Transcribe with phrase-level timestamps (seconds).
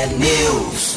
[0.00, 0.96] T-News.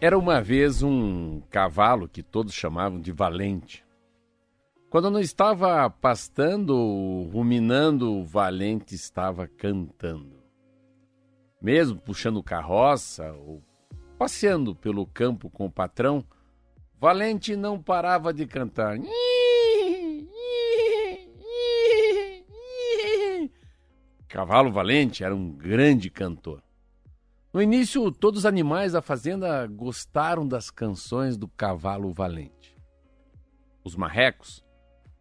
[0.03, 3.85] Era uma vez um cavalo que todos chamavam de valente.
[4.89, 6.75] Quando não estava pastando
[7.31, 10.43] ruminando, o valente estava cantando.
[11.61, 13.63] Mesmo puxando carroça ou
[14.17, 16.21] passeando pelo campo com o patrão,
[16.99, 18.97] Valente não parava de cantar.
[24.27, 26.61] Cavalo Valente era um grande cantor.
[27.53, 32.75] No início, todos os animais da fazenda gostaram das canções do cavalo valente.
[33.83, 34.65] Os marrecos,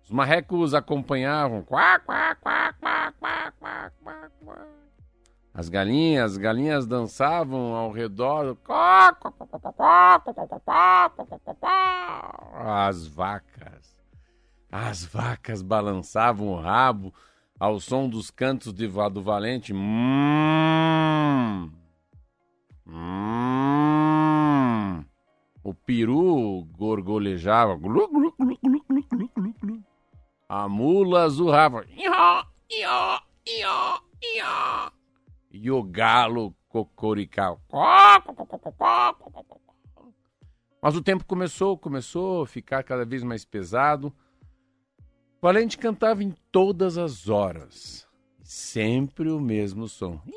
[0.03, 4.67] os marrecos acompanhavam quá, quá, quá, quá, quá, quá, quá, quá.
[5.53, 8.57] As galinhas, as galinhas dançavam ao redor.
[12.55, 14.03] As vacas,
[14.71, 17.13] as vacas balançavam o rabo
[17.61, 19.75] ao som dos cantos de, do valente.
[19.75, 21.71] Hum.
[22.95, 25.03] Hum,
[25.65, 27.75] o peru gorgolejava.
[27.75, 29.83] Glu, glu, glu, glu, glu, glu, glu, glu.
[30.47, 31.87] A mula zurrava.
[31.97, 33.99] Ió, ió, ió,
[34.37, 34.93] ió.
[35.51, 37.59] E o galo cocoricava.
[40.83, 44.13] Mas o tempo começou, começou a ficar cada vez mais pesado.
[45.41, 48.07] Valente cantava em todas as horas.
[48.43, 50.21] Sempre o mesmo som.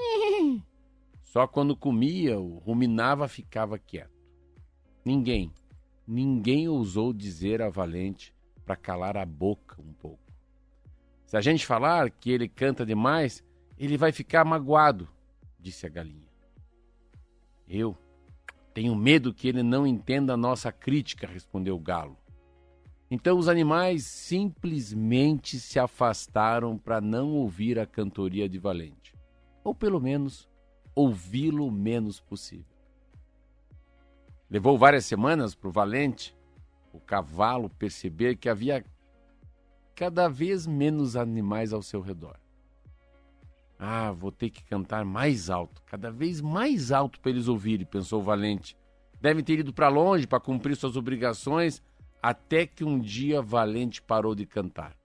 [1.22, 4.18] Só quando comia ou ruminava ficava quieto.
[5.04, 5.52] Ninguém,
[6.06, 8.34] ninguém ousou dizer a Valente
[8.64, 10.18] para calar a boca um pouco.
[11.24, 13.44] Se a gente falar que ele canta demais,
[13.78, 15.08] ele vai ficar magoado,
[15.58, 16.28] disse a galinha.
[17.68, 17.96] Eu
[18.74, 22.16] tenho medo que ele não entenda a nossa crítica, respondeu o galo.
[23.10, 29.09] Então os animais simplesmente se afastaram para não ouvir a cantoria de Valente,
[29.62, 30.48] ou pelo menos
[30.94, 32.76] ouvi-lo o menos possível.
[34.48, 36.36] Levou várias semanas para o valente,
[36.92, 38.84] o cavalo, perceber que havia
[39.94, 42.36] cada vez menos animais ao seu redor.
[43.78, 48.20] Ah, vou ter que cantar mais alto, cada vez mais alto para eles ouvirem, pensou
[48.20, 48.76] o valente.
[49.20, 51.82] Devem ter ido para longe para cumprir suas obrigações,
[52.22, 54.96] até que um dia Valente parou de cantar.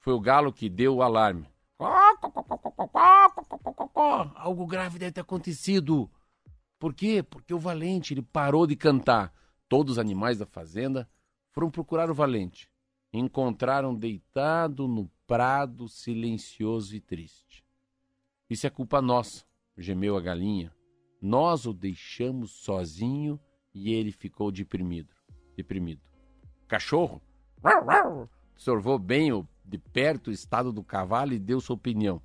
[0.00, 1.46] Foi o galo que deu o alarme.
[4.34, 6.10] Algo grave deve ter acontecido.
[6.78, 7.22] Por quê?
[7.22, 9.32] Porque o valente ele parou de cantar.
[9.68, 11.08] Todos os animais da fazenda
[11.50, 12.70] foram procurar o valente.
[13.12, 17.64] Encontraram deitado no prado, silencioso e triste.
[18.48, 19.44] Isso é culpa nossa,
[19.76, 20.74] gemeu a galinha.
[21.20, 23.38] Nós o deixamos sozinho
[23.74, 25.14] e ele ficou deprimido.
[25.56, 26.02] Deprimido.
[26.66, 27.20] Cachorro
[28.58, 32.20] observou bem o de perto o estado do cavalo e deu sua opinião.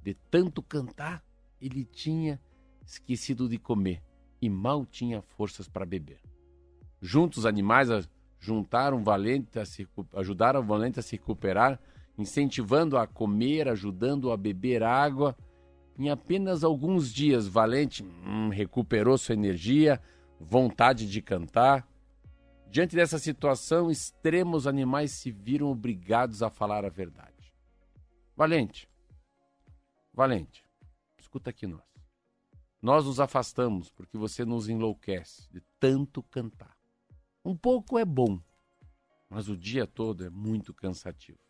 [0.00, 1.24] De tanto cantar,
[1.60, 2.40] ele tinha
[2.86, 4.00] esquecido de comer
[4.40, 6.20] e mal tinha forças para beber.
[7.00, 7.88] Juntos os animais
[8.38, 11.80] juntaram valente a se, ajudaram o valente a se recuperar,
[12.16, 15.36] incentivando a comer, ajudando a beber água.
[15.98, 20.00] Em apenas alguns dias, Valente hum, recuperou sua energia,
[20.38, 21.86] vontade de cantar
[22.72, 27.52] Diante dessa situação, extremos animais se viram obrigados a falar a verdade.
[28.34, 28.88] Valente,
[30.10, 30.64] Valente,
[31.18, 31.82] escuta aqui nós.
[32.80, 36.74] Nós nos afastamos porque você nos enlouquece de tanto cantar.
[37.44, 38.40] Um pouco é bom,
[39.28, 41.40] mas o dia todo é muito cansativo.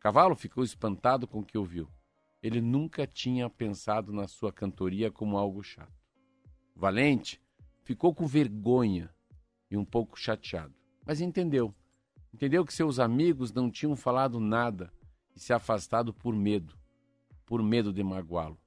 [0.00, 1.90] Cavalo ficou espantado com o que ouviu.
[2.42, 5.92] Ele nunca tinha pensado na sua cantoria como algo chato.
[6.74, 7.38] Valente
[7.82, 9.14] ficou com vergonha
[9.70, 10.74] e um pouco chateado.
[11.04, 11.74] Mas entendeu.
[12.32, 14.92] Entendeu que seus amigos não tinham falado nada
[15.34, 16.76] e se afastado por medo,
[17.46, 18.58] por medo de magoá-lo.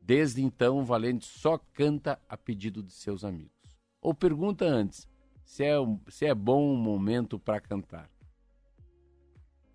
[0.00, 3.76] Desde então, o Valente só canta a pedido de seus amigos.
[4.00, 5.08] Ou pergunta antes
[5.44, 5.76] se é,
[6.08, 8.10] se é bom um momento para cantar.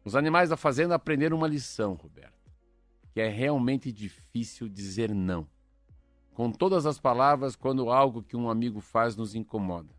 [0.04, 2.52] Os animais da fazenda aprenderam uma lição, Roberto,
[3.14, 5.48] que é realmente difícil dizer não.
[6.34, 9.94] Com todas as palavras, quando algo que um amigo faz nos incomoda.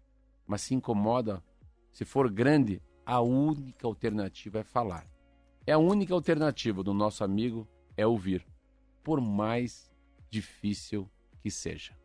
[0.52, 1.42] Mas se incomoda,
[1.90, 5.10] se for grande, a única alternativa é falar.
[5.66, 7.66] É a única alternativa do nosso amigo
[7.96, 8.46] é ouvir,
[9.02, 9.90] por mais
[10.28, 11.08] difícil
[11.40, 11.96] que seja.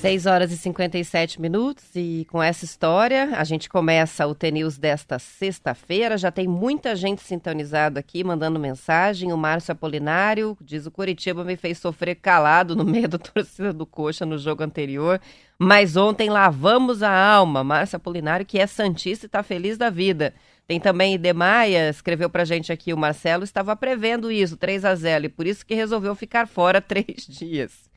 [0.00, 5.18] 6 horas e 57 minutos e com essa história a gente começa o TNews desta
[5.18, 6.16] sexta-feira.
[6.16, 9.32] Já tem muita gente sintonizada aqui, mandando mensagem.
[9.32, 13.84] O Márcio Apolinário diz o Curitiba me fez sofrer calado no meio da torcida do
[13.84, 15.20] Coxa no jogo anterior.
[15.58, 17.64] Mas ontem lavamos a alma.
[17.64, 20.32] Márcio Apolinário, que é santista e está feliz da vida.
[20.64, 25.24] Tem também Idemaia, escreveu pra gente aqui, o Marcelo estava prevendo isso, 3 a 0
[25.24, 27.87] e por isso que resolveu ficar fora três dias.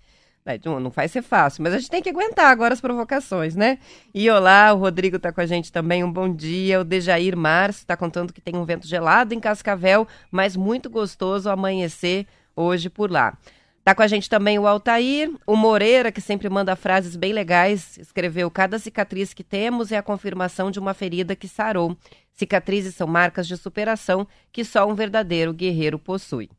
[0.66, 3.78] Não vai ser fácil, mas a gente tem que aguentar agora as provocações, né?
[4.12, 6.82] E olá, o Rodrigo está com a gente também, um bom dia.
[6.82, 11.48] O Dejair Márcio está contando que tem um vento gelado em Cascavel, mas muito gostoso
[11.48, 13.38] amanhecer hoje por lá.
[13.84, 17.98] Tá com a gente também o Altair, o Moreira, que sempre manda frases bem legais,
[17.98, 21.96] escreveu: Cada cicatriz que temos é a confirmação de uma ferida que sarou.
[22.34, 26.50] Cicatrizes são marcas de superação que só um verdadeiro guerreiro possui.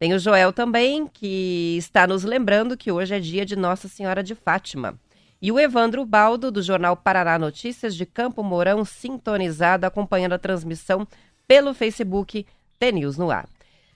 [0.00, 4.22] Tem o Joel também, que está nos lembrando que hoje é dia de Nossa Senhora
[4.22, 4.98] de Fátima.
[5.42, 11.06] E o Evandro Baldo, do jornal Paraná Notícias de Campo Mourão, sintonizado, acompanhando a transmissão
[11.46, 12.46] pelo Facebook
[12.78, 13.46] TNews no ar.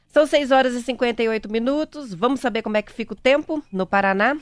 [0.06, 2.12] São 6 horas e 58 minutos.
[2.12, 4.36] Vamos saber como é que fica o tempo no Paraná?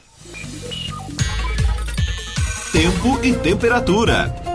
[2.73, 4.51] Tempo e temperatura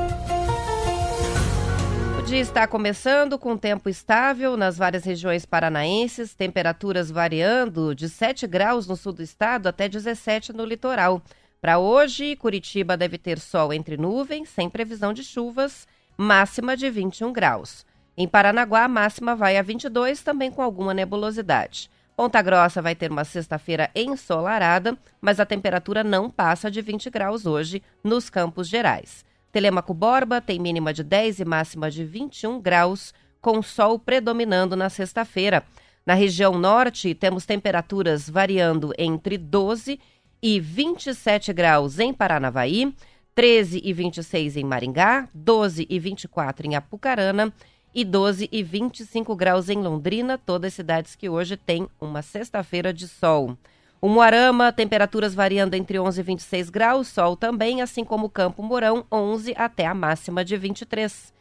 [2.28, 8.86] dia está começando com tempo estável nas várias regiões paranaenses, temperaturas variando de 7 graus
[8.86, 11.22] no sul do estado até 17 no litoral.
[11.62, 15.88] Para hoje, Curitiba deve ter sol entre nuvens, sem previsão de chuvas,
[16.18, 17.86] máxima de 21 graus.
[18.18, 21.90] Em Paranaguá, a máxima vai a 22, também com alguma nebulosidade.
[22.14, 27.46] Ponta Grossa vai ter uma sexta-feira ensolarada, mas a temperatura não passa de 20 graus
[27.46, 29.26] hoje nos Campos Gerais.
[29.52, 34.90] Telemaco Borba tem mínima de 10 e máxima de 21 graus, com sol predominando na
[34.90, 35.64] sexta-feira.
[36.06, 40.00] Na região norte, temos temperaturas variando entre 12
[40.42, 42.94] e 27 graus em Paranavaí,
[43.36, 47.54] 13 e 26 em Maringá, 12 e 24 em Apucarana
[47.94, 53.08] e 12 e 25 graus em Londrina, todas cidades que hoje têm uma sexta-feira de
[53.08, 53.58] sol.
[54.00, 58.62] O Moarama, temperaturas variando entre 11 e 26 graus, sol também, assim como o Campo
[58.62, 61.34] Mourão, 11 até a máxima de 23.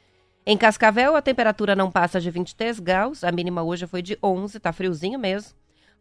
[0.47, 4.59] Em Cascavel, a temperatura não passa de 23 graus, a mínima hoje foi de 11,
[4.59, 5.53] tá friozinho mesmo.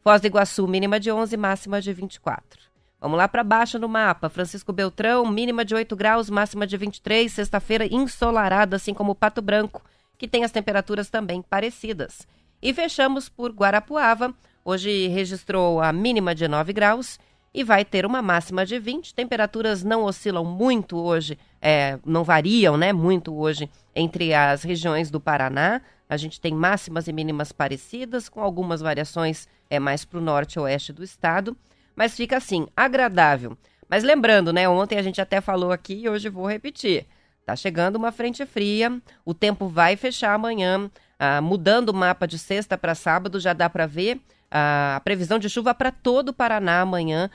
[0.02, 2.62] Foz do Iguaçu, mínima de 11, máxima de 24.
[3.01, 4.30] Vamos lá para baixo no mapa.
[4.30, 7.31] Francisco Beltrão, mínima de 8 graus, máxima de 23.
[7.31, 9.84] Sexta-feira ensolarada, assim como Pato Branco,
[10.18, 12.25] que tem as temperaturas também parecidas.
[12.62, 14.34] E fechamos por Guarapuava,
[14.68, 17.20] Hoje registrou a mínima de 9 graus
[17.54, 19.14] e vai ter uma máxima de 20.
[19.14, 25.20] Temperaturas não oscilam muito hoje, é, não variam né, muito hoje entre as regiões do
[25.20, 25.84] Paraná.
[26.10, 30.56] A gente tem máximas e mínimas parecidas, com algumas variações é, mais para o norte
[30.56, 31.56] e oeste do estado.
[31.96, 33.56] Mas fica assim, agradável.
[33.88, 34.68] Mas lembrando, né?
[34.68, 37.06] Ontem a gente até falou aqui e hoje vou repetir.
[37.46, 40.89] Tá chegando uma frente fria, o tempo vai fechar amanhã,
[41.20, 45.50] ah, mudando o mapa de sexta para sábado, já dá para ver a previsão de
[45.50, 47.30] chuva para todo o Paraná amanhã,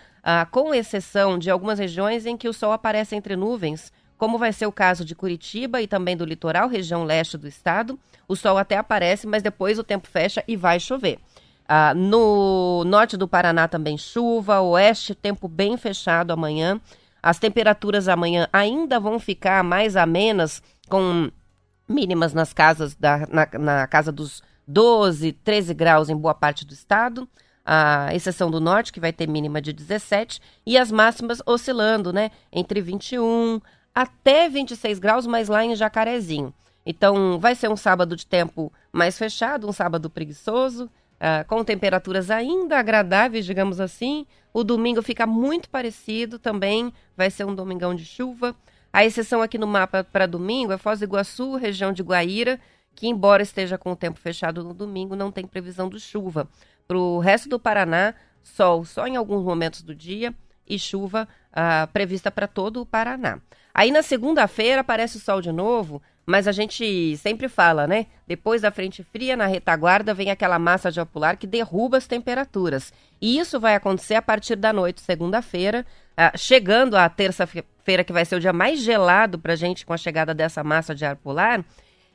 [0.50, 4.66] com exceção de algumas regiões em que o sol aparece entre nuvens, como vai ser
[4.66, 7.98] o caso de Curitiba e também do litoral, região leste do estado.
[8.28, 11.18] O sol até aparece, mas depois o tempo fecha e vai chover.
[11.96, 16.80] No norte do Paraná também chuva, oeste tempo bem fechado amanhã.
[17.22, 21.30] As temperaturas amanhã ainda vão ficar mais amenas, com
[21.88, 26.72] mínimas nas casas da, na, na casa dos 12, 13 graus em boa parte do
[26.72, 27.28] estado,
[27.64, 32.30] a exceção do norte, que vai ter mínima de 17, e as máximas oscilando, né,
[32.52, 33.60] entre 21
[33.94, 36.54] até 26 graus, mas lá em Jacarezinho.
[36.86, 42.30] Então, vai ser um sábado de tempo mais fechado, um sábado preguiçoso, uh, com temperaturas
[42.30, 44.24] ainda agradáveis, digamos assim.
[44.52, 48.54] O domingo fica muito parecido também, vai ser um domingão de chuva.
[48.92, 52.58] A exceção aqui no mapa para domingo é Foz do Iguaçu, região de Guaíra,
[53.00, 56.46] que, embora esteja com o tempo fechado no domingo, não tem previsão de chuva.
[56.86, 60.34] Para o resto do Paraná, sol só em alguns momentos do dia
[60.68, 63.38] e chuva ah, prevista para todo o Paraná.
[63.72, 68.04] Aí na segunda-feira aparece o sol de novo, mas a gente sempre fala, né?
[68.26, 72.06] Depois da frente fria, na retaguarda, vem aquela massa de ar polar que derruba as
[72.06, 72.92] temperaturas.
[73.18, 78.26] E isso vai acontecer a partir da noite, segunda-feira, uh, chegando a terça-feira, que vai
[78.26, 81.16] ser o dia mais gelado para a gente com a chegada dessa massa de ar
[81.16, 81.64] polar.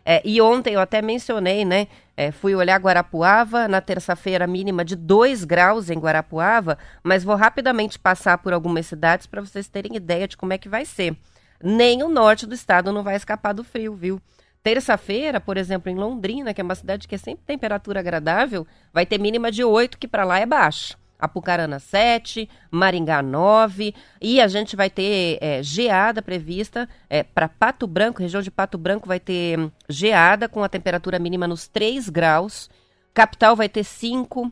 [0.05, 1.87] É, e ontem eu até mencionei, né?
[2.15, 7.97] É, fui olhar Guarapuava, na terça-feira mínima de 2 graus em Guarapuava, mas vou rapidamente
[7.97, 11.17] passar por algumas cidades para vocês terem ideia de como é que vai ser.
[11.61, 14.21] Nem o norte do estado não vai escapar do frio, viu?
[14.61, 19.05] Terça-feira, por exemplo, em Londrina, que é uma cidade que é sempre temperatura agradável, vai
[19.05, 20.97] ter mínima de 8, que para lá é baixo.
[21.19, 27.87] Apucarana 7, Maringá 9, e a gente vai ter é, geada prevista é, para Pato
[27.87, 32.09] Branco, região de Pato Branco vai ter hum, geada com a temperatura mínima nos 3
[32.09, 32.69] graus,
[33.13, 34.51] capital vai ter 5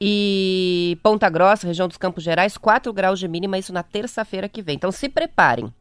[0.00, 4.62] e Ponta Grossa, região dos Campos Gerais, 4 graus de mínima, isso na terça-feira que
[4.62, 4.76] vem.
[4.76, 5.72] Então se preparem.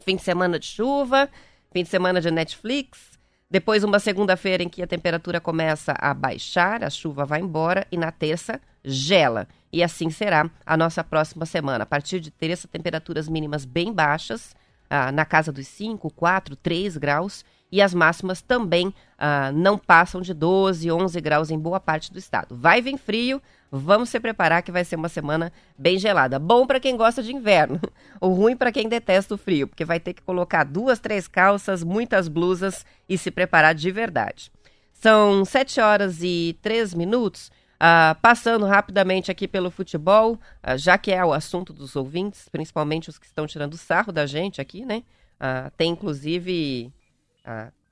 [0.00, 1.28] Fim de semana de chuva,
[1.70, 3.10] fim de semana de Netflix,
[3.50, 7.96] depois, uma segunda-feira em que a temperatura começa a baixar, a chuva vai embora e
[7.96, 9.48] na terça gela.
[9.72, 11.84] E assim será a nossa próxima semana.
[11.84, 14.54] A partir de terça, temperaturas mínimas bem baixas,
[14.88, 20.20] ah, na casa dos 5, 4, 3 graus, e as máximas também ah, não passam
[20.20, 22.56] de 12, 11 graus em boa parte do estado.
[22.56, 26.38] Vai vir frio, vamos se preparar que vai ser uma semana bem gelada.
[26.40, 27.80] Bom para quem gosta de inverno,
[28.20, 31.84] o ruim para quem detesta o frio, porque vai ter que colocar duas, três calças,
[31.84, 34.50] muitas blusas e se preparar de verdade.
[34.92, 37.50] São 7 horas e 3 minutos.
[37.80, 43.08] Uh, passando rapidamente aqui pelo futebol, uh, já que é o assunto dos ouvintes, principalmente
[43.08, 45.02] os que estão tirando sarro da gente aqui, né?
[45.40, 46.92] Uh, tem inclusive.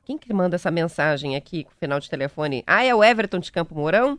[0.05, 2.63] quem que manda essa mensagem aqui com o final de telefone?
[2.67, 4.19] Ah, é o Everton de Campo Mourão.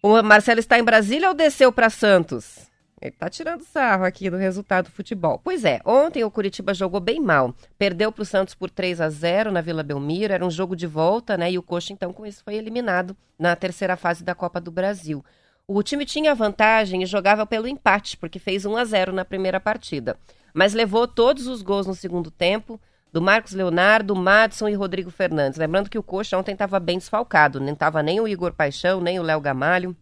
[0.00, 2.71] O Marcelo está em Brasília ou desceu para Santos?
[3.02, 5.40] Ele tá tirando sarro aqui do resultado do futebol.
[5.42, 7.52] Pois é, ontem o Curitiba jogou bem mal.
[7.76, 10.32] Perdeu para o Santos por 3 a 0 na Vila Belmiro.
[10.32, 11.50] Era um jogo de volta, né?
[11.50, 15.24] E o Coxa, então, com isso, foi eliminado na terceira fase da Copa do Brasil.
[15.66, 19.58] O time tinha vantagem e jogava pelo empate, porque fez 1 a 0 na primeira
[19.58, 20.16] partida.
[20.54, 22.80] Mas levou todos os gols no segundo tempo,
[23.12, 25.58] do Marcos Leonardo, Madison e Rodrigo Fernandes.
[25.58, 29.18] Lembrando que o Coxa ontem estava bem desfalcado, não estava nem o Igor Paixão, nem
[29.18, 29.96] o Léo Gamalho.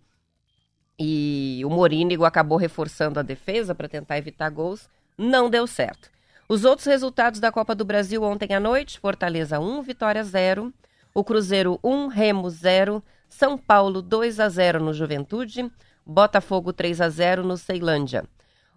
[1.02, 4.86] E o Morínigo acabou reforçando a defesa para tentar evitar gols.
[5.16, 6.10] Não deu certo.
[6.46, 10.70] Os outros resultados da Copa do Brasil ontem à noite: Fortaleza 1, Vitória 0.
[11.14, 13.02] O Cruzeiro 1, Remo 0.
[13.30, 15.72] São Paulo 2 a 0 no Juventude.
[16.04, 18.24] Botafogo 3 a 0 no Ceilândia.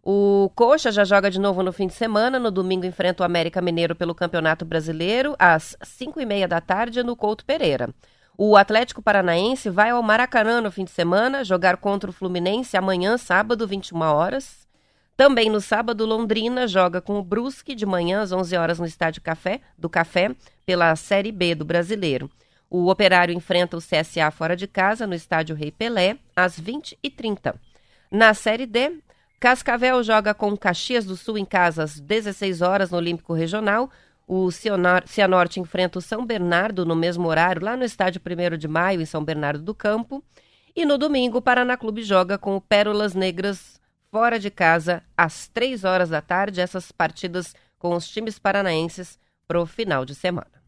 [0.02, 2.40] O Coxa já joga de novo no fim de semana.
[2.40, 7.04] No domingo enfrenta o América Mineiro pelo Campeonato Brasileiro, às 5 e meia da tarde,
[7.04, 7.90] no Couto Pereira.
[8.36, 13.16] O Atlético Paranaense vai ao Maracanã no fim de semana jogar contra o Fluminense amanhã,
[13.16, 14.68] sábado, 21 horas.
[15.16, 19.22] Também no sábado, Londrina joga com o Brusque de manhã às 11 horas no Estádio
[19.22, 20.32] Café, do Café
[20.66, 22.28] pela Série B do Brasileiro.
[22.72, 27.54] O Operário enfrenta o CSA fora de casa no Estádio Rei Pelé às 20h30.
[28.10, 28.98] Na Série D,
[29.40, 33.92] Cascavel joga com Caxias do Sul em casa às 16 horas no Olímpico Regional.
[34.28, 39.02] O Cianorte enfrenta o São Bernardo no mesmo horário, lá no estádio 1 de maio,
[39.02, 40.24] em São Bernardo do Campo.
[40.76, 45.48] E no domingo, o Paraná Clube joga com o Pérolas Negras fora de casa, às
[45.50, 46.62] 3 horas da tarde.
[46.62, 50.63] Essas partidas com os times paranaenses para o final de semana.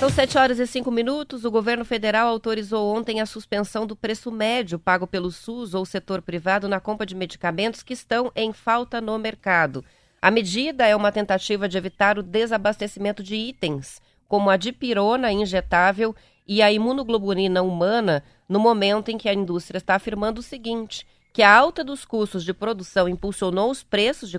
[0.00, 1.44] São 7 horas e 5 minutos.
[1.44, 6.22] O governo federal autorizou ontem a suspensão do preço médio pago pelo SUS ou setor
[6.22, 9.84] privado na compra de medicamentos que estão em falta no mercado.
[10.22, 16.16] A medida é uma tentativa de evitar o desabastecimento de itens, como a dipirona injetável
[16.48, 21.42] e a imunoglobulina humana, no momento em que a indústria está afirmando o seguinte: que
[21.42, 24.38] a alta dos custos de produção impulsionou os preços de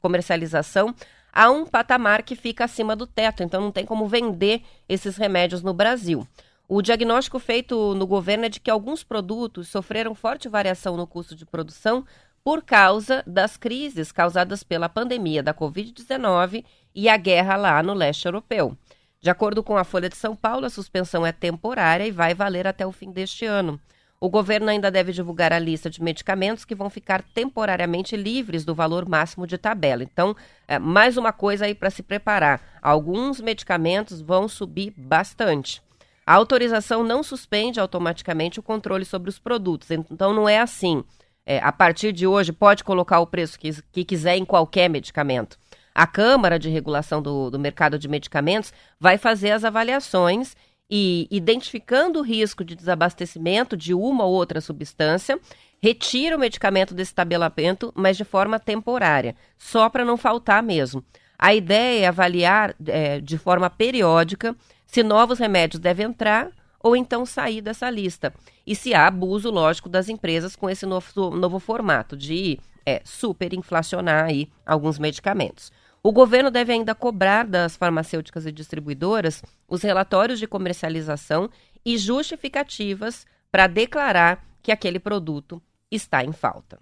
[0.00, 0.94] comercialização
[1.34, 5.62] a um patamar que fica acima do teto, então não tem como vender esses remédios
[5.62, 6.26] no Brasil.
[6.68, 11.34] O diagnóstico feito no governo é de que alguns produtos sofreram forte variação no custo
[11.34, 12.06] de produção
[12.44, 16.64] por causa das crises causadas pela pandemia da Covid-19
[16.94, 18.76] e a guerra lá no leste europeu.
[19.20, 22.66] De acordo com a Folha de São Paulo, a suspensão é temporária e vai valer
[22.66, 23.80] até o fim deste ano.
[24.24, 28.74] O governo ainda deve divulgar a lista de medicamentos que vão ficar temporariamente livres do
[28.74, 30.02] valor máximo de tabela.
[30.02, 30.34] Então,
[30.66, 32.58] é, mais uma coisa aí para se preparar.
[32.80, 35.82] Alguns medicamentos vão subir bastante.
[36.24, 39.90] A autorização não suspende automaticamente o controle sobre os produtos.
[39.90, 41.04] Então, não é assim.
[41.44, 45.58] É, a partir de hoje, pode colocar o preço que, que quiser em qualquer medicamento.
[45.94, 50.56] A Câmara de Regulação do, do Mercado de Medicamentos vai fazer as avaliações
[50.90, 55.38] e, identificando o risco de desabastecimento de uma ou outra substância,
[55.82, 61.04] retira o medicamento desse tabelamento, mas de forma temporária, só para não faltar mesmo.
[61.38, 66.50] A ideia é avaliar é, de forma periódica se novos remédios devem entrar
[66.80, 68.32] ou então sair dessa lista.
[68.66, 74.26] E se há abuso, lógico, das empresas com esse novo, novo formato de é, superinflacionar
[74.26, 75.72] aí alguns medicamentos.
[76.06, 81.48] O governo deve ainda cobrar das farmacêuticas e distribuidoras os relatórios de comercialização
[81.82, 86.78] e justificativas para declarar que aquele produto está em falta.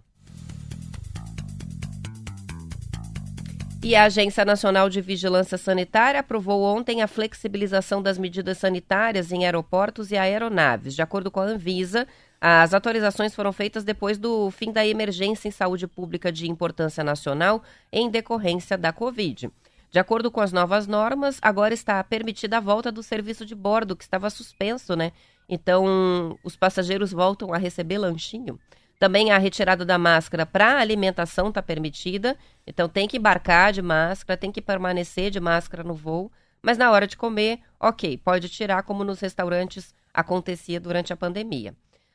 [3.80, 9.44] E a Agência Nacional de Vigilância Sanitária aprovou ontem a flexibilização das medidas sanitárias em
[9.44, 10.96] aeroportos e aeronaves.
[10.96, 12.08] De acordo com a Anvisa,
[12.44, 17.62] as atualizações foram feitas depois do fim da emergência em saúde pública de importância nacional
[17.92, 19.48] em decorrência da Covid.
[19.92, 23.94] De acordo com as novas normas, agora está permitida a volta do serviço de bordo,
[23.94, 25.12] que estava suspenso, né?
[25.48, 28.58] Então, os passageiros voltam a receber lanchinho.
[28.98, 32.36] Também a retirada da máscara para alimentação está permitida.
[32.66, 36.32] Então tem que embarcar de máscara, tem que permanecer de máscara no voo.
[36.60, 41.72] Mas na hora de comer, ok, pode tirar, como nos restaurantes acontecia durante a pandemia.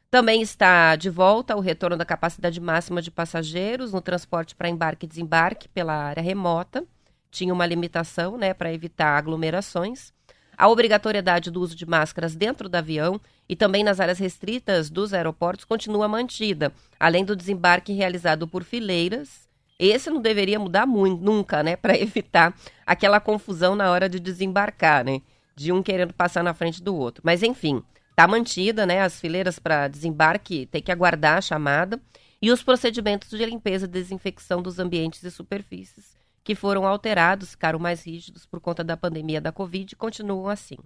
[0.10, 5.06] Também está de volta o retorno da capacidade máxima de passageiros no transporte para embarque
[5.06, 6.86] e desembarque pela área remota.
[7.30, 10.14] Tinha uma limitação né, para evitar aglomerações.
[10.58, 15.14] A obrigatoriedade do uso de máscaras dentro do avião e também nas áreas restritas dos
[15.14, 19.48] aeroportos continua mantida, além do desembarque realizado por fileiras.
[19.78, 25.04] Esse não deveria mudar muito, nunca, né, para evitar aquela confusão na hora de desembarcar,
[25.04, 25.22] né,
[25.54, 27.22] de um querendo passar na frente do outro.
[27.24, 27.84] Mas enfim,
[28.18, 32.02] está mantida, né, as fileiras para desembarque tem que aguardar a chamada
[32.42, 37.78] e os procedimentos de limpeza e desinfecção dos ambientes e superfícies que foram alterados, ficaram
[37.78, 40.78] mais rígidos por conta da pandemia da Covid, continuam assim.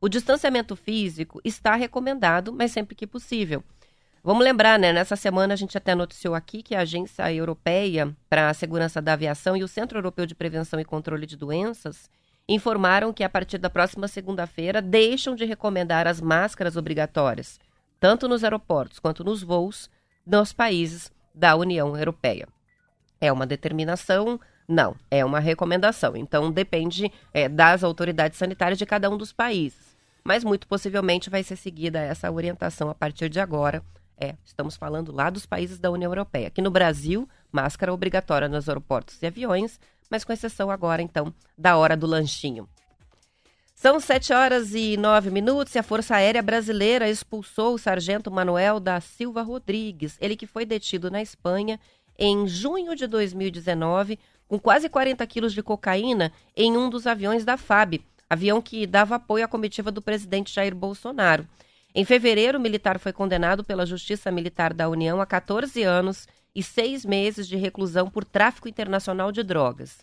[0.00, 3.62] O distanciamento físico está recomendado, mas sempre que possível.
[4.24, 4.92] Vamos lembrar, né?
[4.92, 9.12] Nessa semana a gente até noticiou aqui que a Agência Europeia para a Segurança da
[9.12, 12.10] Aviação e o Centro Europeu de Prevenção e Controle de Doenças
[12.52, 17.58] informaram que a partir da próxima segunda-feira deixam de recomendar as máscaras obrigatórias,
[17.98, 19.88] tanto nos aeroportos quanto nos voos,
[20.26, 22.46] nos países da União Europeia.
[23.20, 26.16] É uma determinação não, é uma recomendação.
[26.16, 29.96] Então depende é, das autoridades sanitárias de cada um dos países.
[30.24, 33.82] Mas muito possivelmente vai ser seguida essa orientação a partir de agora.
[34.18, 36.46] É, estamos falando lá dos países da União Europeia.
[36.46, 39.80] Aqui no Brasil, máscara obrigatória nos aeroportos e aviões,
[40.12, 42.68] mas com exceção agora, então, da hora do lanchinho.
[43.74, 48.78] São sete horas e nove minutos e a Força Aérea Brasileira expulsou o sargento Manuel
[48.78, 51.80] da Silva Rodrigues, ele que foi detido na Espanha
[52.18, 57.56] em junho de 2019 com quase 40 quilos de cocaína em um dos aviões da
[57.56, 61.48] FAB, avião que dava apoio à comitiva do presidente Jair Bolsonaro.
[61.94, 66.62] Em fevereiro, o militar foi condenado pela Justiça Militar da União a 14 anos e
[66.62, 69.98] seis meses de reclusão por tráfico internacional de drogas.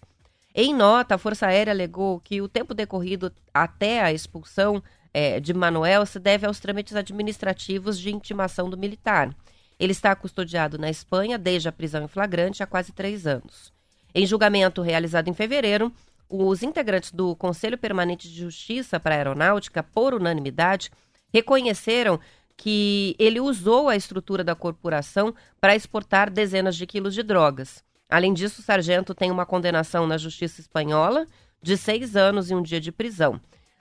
[0.53, 4.83] Em nota, a Força Aérea alegou que o tempo decorrido até a expulsão
[5.13, 9.35] é, de Manuel se deve aos trâmites administrativos de intimação do militar.
[9.79, 13.71] Ele está custodiado na Espanha desde a prisão em flagrante há quase três anos.
[14.13, 15.91] Em julgamento realizado em fevereiro,
[16.27, 20.91] os integrantes do Conselho Permanente de Justiça para a Aeronáutica, por unanimidade,
[21.33, 22.19] reconheceram
[22.59, 27.81] que ele usou a estrutura da corporação para exportar dezenas de quilos de drogas.
[28.09, 31.25] Além disso, o sargento tem uma condenação na Justiça Espanhola
[31.61, 33.39] de seis anos e um dia de prisão.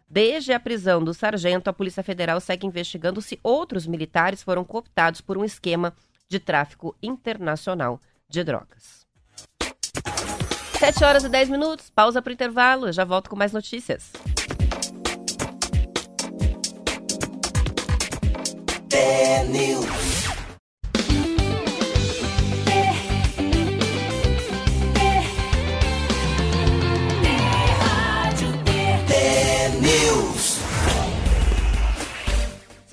[0.08, 5.20] Desde a prisão do sargento, a Polícia Federal segue investigando se outros militares foram cooptados
[5.20, 5.92] por um esquema
[6.28, 9.04] de tráfico internacional de drogas.
[10.78, 12.86] 7 horas e 10 minutos, pausa para o intervalo.
[12.86, 14.12] Eu já volto com mais notícias.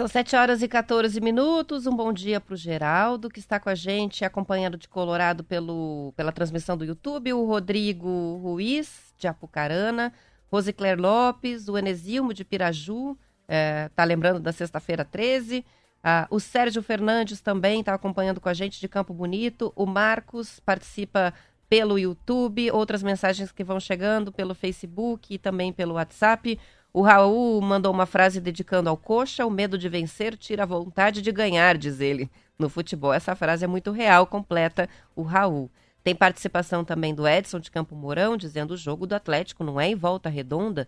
[0.06, 1.88] São 7 horas e 14 minutos.
[1.88, 6.14] Um bom dia para o Geraldo, que está com a gente, acompanhando de Colorado pelo,
[6.16, 10.14] pela transmissão do YouTube, o Rodrigo Ruiz, de Apucarana,
[10.52, 15.66] Rosicler Lopes, o Enesilmo, de Piraju, é, tá lembrando da sexta-feira 13.
[16.08, 19.74] Ah, o Sérgio Fernandes também está acompanhando com a gente de Campo Bonito.
[19.76, 21.34] O Marcos participa
[21.68, 26.60] pelo YouTube, outras mensagens que vão chegando pelo Facebook e também pelo WhatsApp.
[26.94, 31.24] O Raul mandou uma frase dedicando ao Coxa: o medo de vencer tira a vontade
[31.24, 32.30] de ganhar, diz ele.
[32.60, 35.72] No futebol, essa frase é muito real, completa o Raul.
[36.04, 39.88] Tem participação também do Edson de Campo Mourão, dizendo o jogo do Atlético não é
[39.88, 40.88] em volta redonda.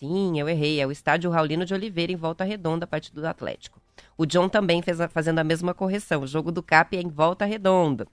[0.00, 0.80] Sim, eu errei.
[0.80, 3.78] É o estádio Raulino de Oliveira em Volta Redonda, partido do Atlético.
[4.16, 6.22] O John também fez a, fazendo a mesma correção.
[6.22, 8.06] O jogo do CAP é em Volta Redonda.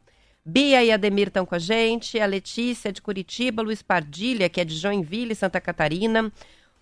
[0.45, 2.19] Bia e Ademir estão com a gente.
[2.19, 6.29] A Letícia de Curitiba, Luiz Pardilha, que é de Joinville, Santa Catarina.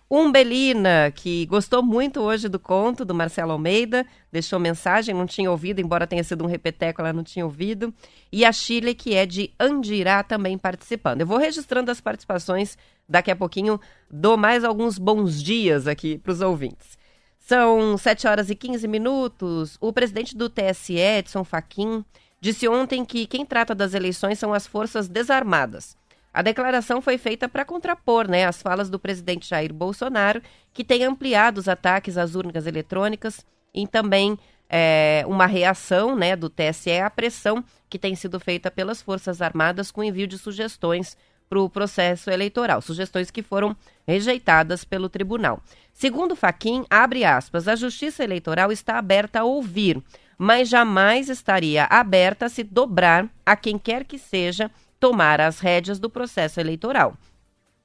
[0.08, 5.80] Umbelina, que gostou muito hoje do conto do Marcelo Almeida, deixou mensagem, não tinha ouvido,
[5.80, 7.92] embora tenha sido um repeteco, ela não tinha ouvido.
[8.30, 11.22] E a Chile, que é de Andirá, também participando.
[11.22, 16.32] Eu vou registrando as participações, daqui a pouquinho dou mais alguns bons dias aqui para
[16.32, 16.96] os ouvintes.
[17.40, 19.76] São 7 horas e 15 minutos.
[19.80, 22.04] O presidente do TSE, Edson Fachin,
[22.40, 25.96] disse ontem que quem trata das eleições são as forças desarmadas.
[26.36, 31.02] A declaração foi feita para contrapor né, as falas do presidente Jair Bolsonaro, que tem
[31.02, 33.40] ampliado os ataques às urnas eletrônicas
[33.74, 39.00] e também é, uma reação né, do TSE à pressão que tem sido feita pelas
[39.00, 41.16] Forças Armadas com envio de sugestões
[41.48, 43.74] para o processo eleitoral, sugestões que foram
[44.06, 45.62] rejeitadas pelo tribunal.
[45.90, 50.02] Segundo Faquim, abre aspas, a Justiça Eleitoral está aberta a ouvir,
[50.36, 55.98] mas jamais estaria aberta a se dobrar a quem quer que seja tomar as rédeas
[55.98, 57.16] do processo eleitoral.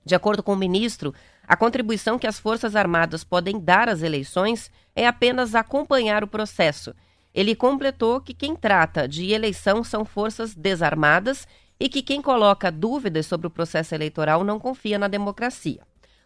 [0.03, 1.13] De acordo com o ministro,
[1.47, 6.95] a contribuição que as Forças Armadas podem dar às eleições é apenas acompanhar o processo.
[7.33, 11.47] Ele completou que quem trata de eleição são forças desarmadas
[11.79, 15.81] e que quem coloca dúvidas sobre o processo eleitoral não confia na democracia.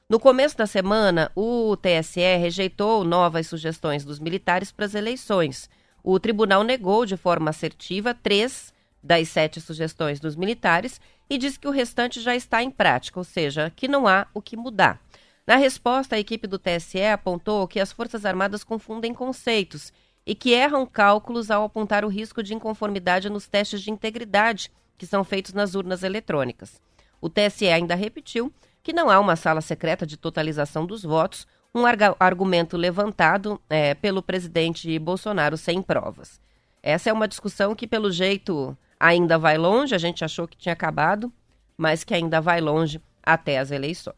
[0.08, 5.70] No começo da semana, o TSE rejeitou novas sugestões dos militares para as eleições.
[6.04, 8.72] O tribunal negou de forma assertiva três
[9.06, 13.24] das sete sugestões dos militares e diz que o restante já está em prática, ou
[13.24, 15.00] seja, que não há o que mudar.
[15.46, 19.94] Na resposta, a equipe do TSE apontou que as Forças Armadas confundem conceitos
[20.26, 25.06] e que erram cálculos ao apontar o risco de inconformidade nos testes de integridade que
[25.06, 26.82] são feitos nas urnas eletrônicas.
[27.22, 31.84] O TSE ainda repetiu que não há uma sala secreta de totalização dos votos, um
[32.20, 36.40] argumento levantado é, pelo presidente Bolsonaro sem provas.
[36.82, 40.74] Essa é uma discussão que, pelo jeito, ainda vai longe, a gente achou que tinha
[40.74, 41.32] acabado,
[41.78, 44.16] mas que ainda vai longe até as eleições.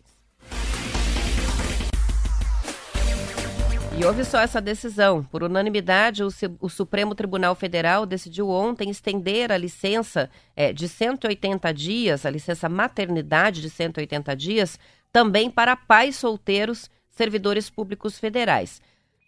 [4.00, 5.24] E houve só essa decisão.
[5.24, 12.26] Por unanimidade, o, Supremo Tribunal Federal decidiu ontem estender a licença é, de 180 dias,
[12.26, 14.80] a licença maternidade de 180 dias,
[15.12, 18.80] também para pais solteiros, servidores públicos federais.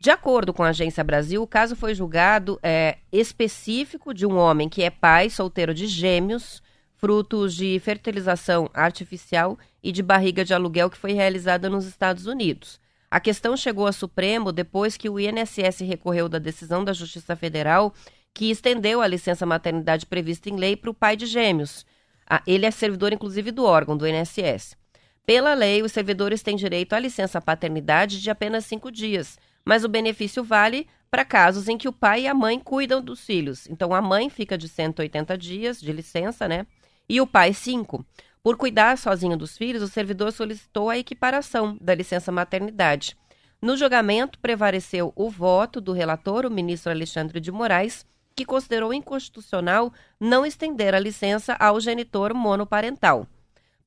[0.02, 4.70] De acordo com a Agência Brasil, o caso foi julgado é, específico de um homem
[4.70, 6.64] que é pai solteiro de gêmeos,
[6.96, 12.80] frutos de fertilização artificial e de barriga de aluguel que foi realizada nos Estados Unidos.
[13.12, 17.94] A questão chegou ao Supremo depois que o INSS recorreu da decisão da Justiça Federal
[18.34, 21.86] que estendeu a licença maternidade prevista em lei para o pai de gêmeos.
[22.48, 24.78] Ele é servidor, inclusive, do órgão, do INSS.
[25.26, 29.90] Pela lei, os servidores têm direito à licença paternidade de apenas cinco dias mas o
[29.90, 33.68] benefício vale para casos em que o pai e a mãe cuidam dos filhos.
[33.68, 36.66] Então a mãe fica de 180 dias de licença, né?
[37.08, 38.06] E o pai 5.
[38.44, 43.18] Por cuidar sozinho dos filhos, o servidor solicitou a equiparação da licença maternidade.
[43.62, 49.92] No julgamento, prevaleceu o voto do relator, o ministro Alexandre de Moraes, que considerou inconstitucional
[50.18, 53.28] não estender a licença ao genitor monoparental.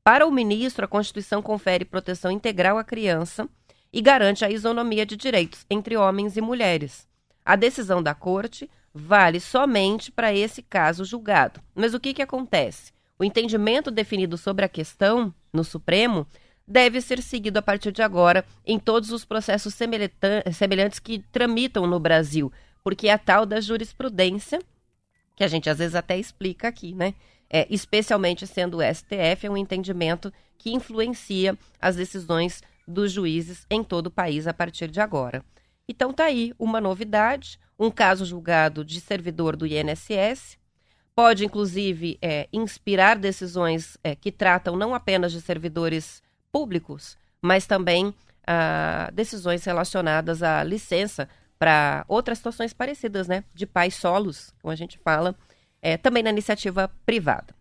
[0.04, 3.48] Para o ministro, a Constituição confere proteção integral à criança
[3.92, 7.06] e garante a isonomia de direitos entre homens e mulheres.
[7.44, 11.60] A decisão da Corte vale somente para esse caso julgado.
[11.74, 12.92] Mas o que, que acontece?
[13.18, 16.26] O entendimento definido sobre a questão no Supremo
[16.66, 22.00] deve ser seguido a partir de agora em todos os processos semelhantes que tramitam no
[22.00, 22.52] Brasil,
[22.82, 24.60] porque é a tal da jurisprudência,
[25.36, 27.14] que a gente às vezes até explica aqui, né?
[27.50, 33.82] É, especialmente sendo o STF, é um entendimento que influencia as decisões dos juízes em
[33.82, 35.44] todo o país a partir de agora.
[35.88, 40.56] Então tá aí uma novidade, um caso julgado de servidor do INSS,
[41.14, 48.14] pode inclusive é, inspirar decisões é, que tratam não apenas de servidores públicos, mas também
[48.46, 51.28] ah, decisões relacionadas à licença
[51.58, 53.44] para outras situações parecidas, né?
[53.54, 55.34] De pais solos, como a gente fala,
[55.80, 57.54] é, também na iniciativa privada.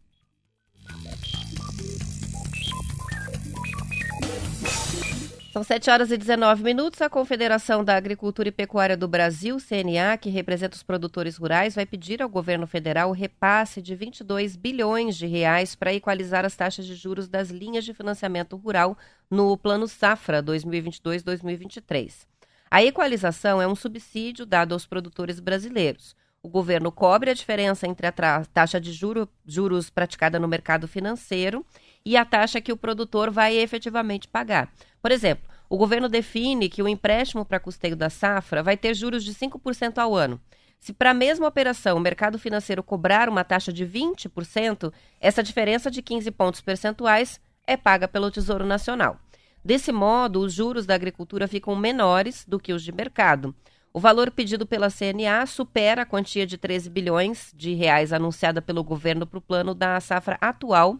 [5.51, 7.01] São 7 horas e 19 minutos.
[7.01, 11.85] A Confederação da Agricultura e Pecuária do Brasil, CNA, que representa os produtores rurais, vai
[11.85, 16.85] pedir ao governo federal o repasse de 22 bilhões de reais para equalizar as taxas
[16.85, 18.97] de juros das linhas de financiamento rural
[19.29, 22.25] no Plano Safra 2022-2023.
[22.69, 26.15] A equalização é um subsídio dado aos produtores brasileiros.
[26.41, 31.65] O governo cobre a diferença entre a taxa de juro, juros praticada no mercado financeiro
[32.05, 34.71] e a taxa que o produtor vai efetivamente pagar.
[35.01, 39.23] Por exemplo, o governo define que o empréstimo para custeio da safra vai ter juros
[39.23, 40.39] de 5% ao ano.
[40.79, 45.91] Se para a mesma operação o mercado financeiro cobrar uma taxa de 20%, essa diferença
[45.91, 49.19] de 15 pontos percentuais é paga pelo Tesouro Nacional.
[49.63, 53.55] Desse modo, os juros da agricultura ficam menores do que os de mercado.
[53.93, 58.83] O valor pedido pela CNA supera a quantia de 13 bilhões de reais anunciada pelo
[58.83, 60.97] governo para o plano da safra atual,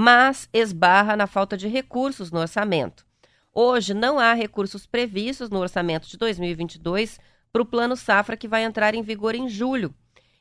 [0.00, 3.04] mas esbarra na falta de recursos no orçamento.
[3.52, 7.18] Hoje não há recursos previstos no orçamento de 2022
[7.52, 9.92] para o Plano Safra que vai entrar em vigor em julho.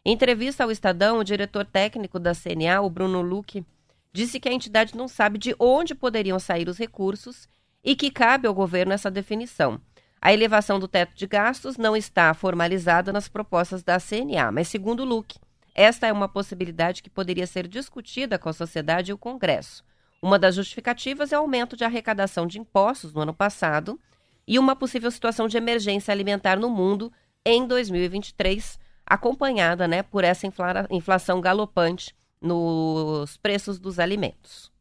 [0.06, 3.66] Em entrevista ao Estadão, o diretor técnico da CNA, o Bruno Luque,
[4.14, 7.50] disse que a entidade não sabe de onde poderiam sair os recursos
[7.84, 9.82] e que cabe ao governo essa definição.
[10.22, 15.04] A elevação do teto de gastos não está formalizada nas propostas da CNA, mas, segundo
[15.04, 15.40] Luque,
[15.78, 19.86] esta é uma possibilidade que poderia ser discutida com a sociedade e o Congresso.
[20.20, 24.00] Uma das justificativas é o aumento de arrecadação de impostos no ano passado
[24.48, 27.14] e uma possível situação de emergência alimentar no mundo
[27.46, 30.48] em 2023, acompanhada né, por essa
[30.90, 34.72] inflação galopante nos preços dos alimentos.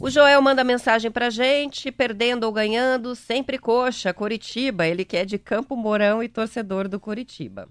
[0.00, 4.86] O Joel manda mensagem pra gente, perdendo ou ganhando, sempre coxa, Coritiba.
[4.86, 7.68] Ele que é de Campo Mourão e torcedor do Coritiba.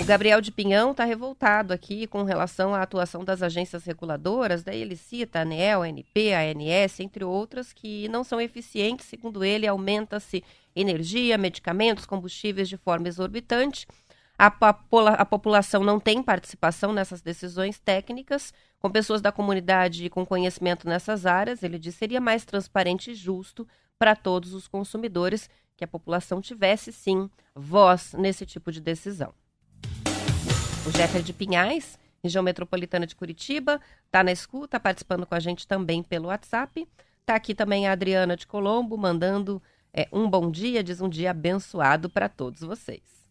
[0.00, 4.64] O Gabriel de Pinhão está revoltado aqui com relação à atuação das agências reguladoras.
[4.64, 9.04] Daí ele cita a ANEL, a ANP, a ANS, entre outras, que não são eficientes.
[9.04, 10.42] Segundo ele, aumenta-se
[10.74, 13.86] energia, medicamentos, combustíveis de forma exorbitante.
[14.42, 14.48] A,
[15.18, 18.52] a, população não tem participação nessas decisões técnicas.
[18.80, 23.68] Com pessoas da comunidade com conhecimento nessas áreas, ele disse seria mais transparente e justo
[23.96, 29.32] para todos os consumidores que a população tivesse, sim, voz nesse tipo de decisão.
[30.84, 35.68] O Jeffer de Pinhais, região metropolitana de Curitiba, está na escuta, participando com a gente
[35.68, 36.88] também pelo WhatsApp.
[37.20, 39.62] Está aqui também a Adriana de Colombo, mandando
[39.94, 43.22] é, um bom dia, diz um dia abençoado para todos vocês.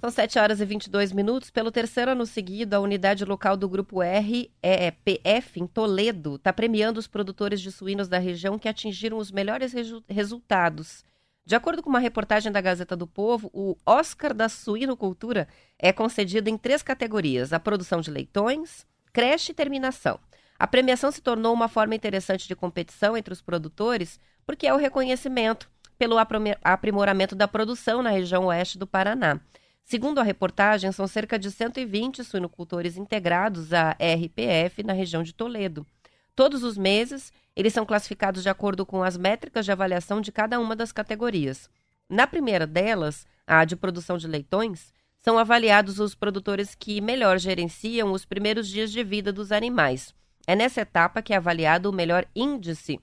[0.00, 1.50] São 7 horas e 22 minutos.
[1.50, 7.06] Pelo terceiro ano seguido, a unidade local do Grupo REPF em Toledo está premiando os
[7.06, 11.04] produtores de suínos da região que atingiram os melhores resu resultados
[11.46, 15.46] de acordo com uma reportagem da Gazeta do Povo, o Oscar da Suinocultura
[15.78, 20.18] é concedido em três categorias: a produção de leitões, creche e terminação.
[20.58, 24.78] A premiação se tornou uma forma interessante de competição entre os produtores, porque é o
[24.78, 26.16] reconhecimento pelo
[26.62, 29.40] aprimoramento da produção na região oeste do Paraná.
[29.82, 35.86] Segundo a reportagem, são cerca de 120 suinocultores integrados à RPF na região de Toledo.
[36.34, 40.60] Todos os meses, eles são classificados de acordo com as métricas de avaliação de cada
[40.60, 41.70] uma das categorias.
[42.08, 48.12] Na primeira delas, a de produção de leitões, são avaliados os produtores que melhor gerenciam
[48.12, 50.14] os primeiros dias de vida dos animais.
[50.46, 53.00] É nessa etapa que é avaliado o melhor índice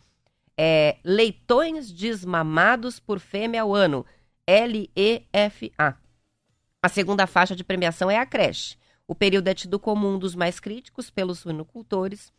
[0.58, 4.06] é, leitões desmamados por fêmea ao ano,
[4.48, 5.98] LEFA.
[6.82, 8.78] A segunda faixa de premiação é a creche.
[9.08, 12.32] O período é tido como um dos mais críticos pelos suinocultores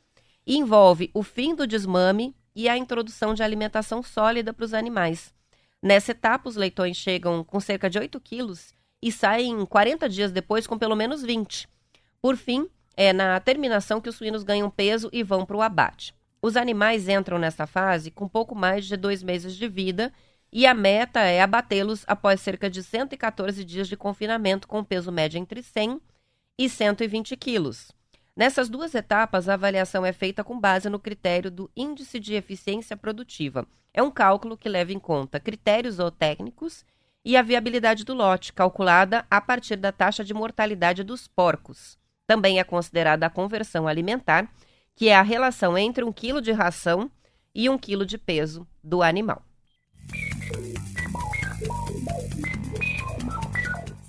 [0.47, 5.35] e envolve o fim do desmame e a introdução de alimentação sólida para os animais.
[5.83, 8.73] Nessa etapa, os leitões chegam com cerca de 8 quilos
[9.03, 11.69] e saem 40 dias depois com pelo menos 20.
[12.23, 16.15] Por fim, é na terminação que os suínos ganham peso e vão para o abate.
[16.45, 20.13] Os animais entram nessa fase com pouco mais de dois meses de vida
[20.53, 25.39] e a meta é abatê-los após cerca de 114 dias de confinamento com peso médio
[25.39, 25.99] entre 100
[26.59, 27.93] e 120 quilos.
[28.37, 32.95] Nessas duas etapas, a avaliação é feita com base no critério do Índice de Eficiência
[32.95, 33.67] Produtiva.
[33.95, 36.85] É um cálculo que leva em conta critérios zootécnicos
[37.25, 41.97] e a viabilidade do lote, calculada a partir da taxa de mortalidade dos porcos.
[42.27, 44.47] Também é considerada a conversão alimentar,
[44.95, 47.11] que é a relação entre um quilo de ração
[47.55, 49.43] e um quilo de peso do animal.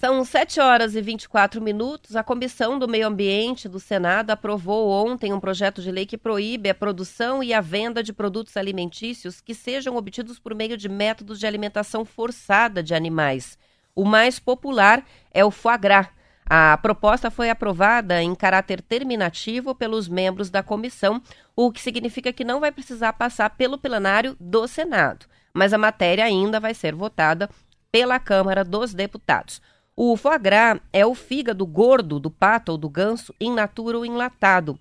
[0.05, 2.15] São 7 horas e 24 minutos.
[2.15, 6.69] A Comissão do Meio Ambiente do Senado aprovou ontem um projeto de lei que proíbe
[6.69, 11.39] a produção e a venda de produtos alimentícios que sejam obtidos por meio de métodos
[11.39, 13.57] de alimentação forçada de animais.
[13.95, 16.07] O mais popular é o foie gras.
[16.47, 21.19] A proposta foi aprovada em caráter terminativo pelos membros da comissão,
[21.55, 26.23] o que significa que não vai precisar passar pelo plenário do Senado, mas a matéria
[26.23, 27.49] ainda vai ser votada
[27.91, 29.60] pela Câmara dos Deputados.
[29.95, 34.05] O foie gras é o fígado gordo do pato ou do ganso in natura ou
[34.05, 34.77] enlatado.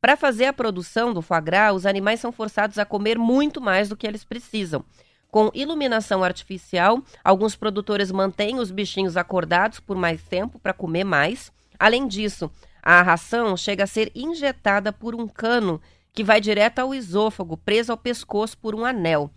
[0.00, 3.88] Para fazer a produção do foie gras, os animais são forçados a comer muito mais
[3.88, 4.84] do que eles precisam.
[5.30, 7.02] Com iluminação artificial.
[7.24, 11.52] Alguns produtores mantêm os bichinhos acordados por mais tempo para comer mais.
[11.78, 12.50] Além disso,
[12.82, 15.80] a ração chega a ser injetada por um cano
[16.12, 19.30] que vai direto ao esôfago, preso ao pescoço por um anel.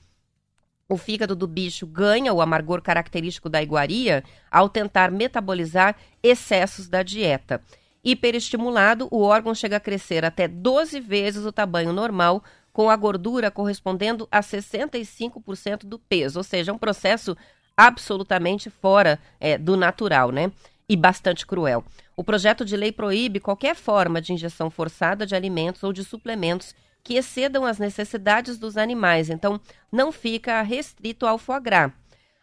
[0.89, 7.01] O fígado do bicho ganha o amargor característico da iguaria ao tentar metabolizar excessos da
[7.03, 7.61] dieta.
[8.03, 13.51] Hiperestimulado, o órgão chega a crescer até 12 vezes o tamanho normal, com a gordura
[13.51, 17.37] correspondendo a 65% do peso, ou seja, um processo
[17.77, 20.51] absolutamente fora é, do natural, né?
[20.89, 21.85] E bastante cruel.
[22.17, 26.75] O projeto de lei proíbe qualquer forma de injeção forçada de alimentos ou de suplementos
[27.03, 29.59] que excedam as necessidades dos animais, então
[29.91, 31.91] não fica restrito ao foie gras.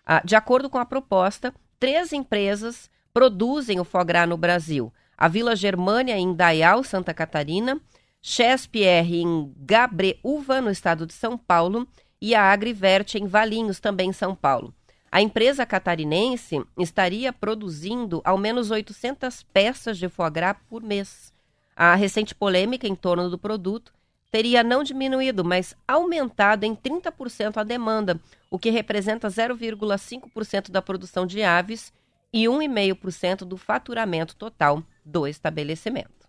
[0.04, 4.92] Ah, de acordo com a proposta, três empresas produzem o foie gras no Brasil.
[5.16, 7.80] A Vila Germânia, em Dayal, Santa Catarina,
[8.22, 11.88] Chespierre, em Gabreúva, no estado de São Paulo,
[12.20, 14.74] e a Agriverte, em Valinhos, também em São Paulo.
[15.10, 21.32] A empresa catarinense estaria produzindo ao menos 800 peças de foie gras por mês.
[21.74, 23.92] A recente polêmica em torno do produto
[24.30, 31.26] teria não diminuído, mas aumentado em 30% a demanda, o que representa 0,5% da produção
[31.26, 31.92] de aves
[32.32, 36.28] e 1,5% do faturamento total do estabelecimento.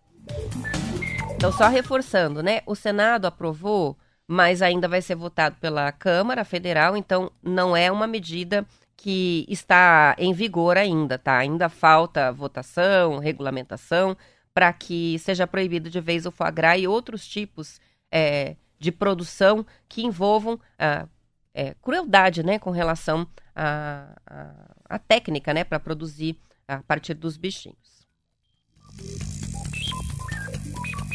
[1.41, 2.61] Então, só reforçando, né?
[2.67, 8.05] O Senado aprovou, mas ainda vai ser votado pela Câmara Federal, então não é uma
[8.05, 8.63] medida
[8.95, 11.39] que está em vigor ainda, tá?
[11.39, 14.15] Ainda falta votação, regulamentação,
[14.53, 19.65] para que seja proibido de vez o foie gras e outros tipos é, de produção
[19.89, 21.07] que envolvam a
[21.55, 28.05] é, crueldade né, com relação à técnica né, para produzir a partir dos bichinhos.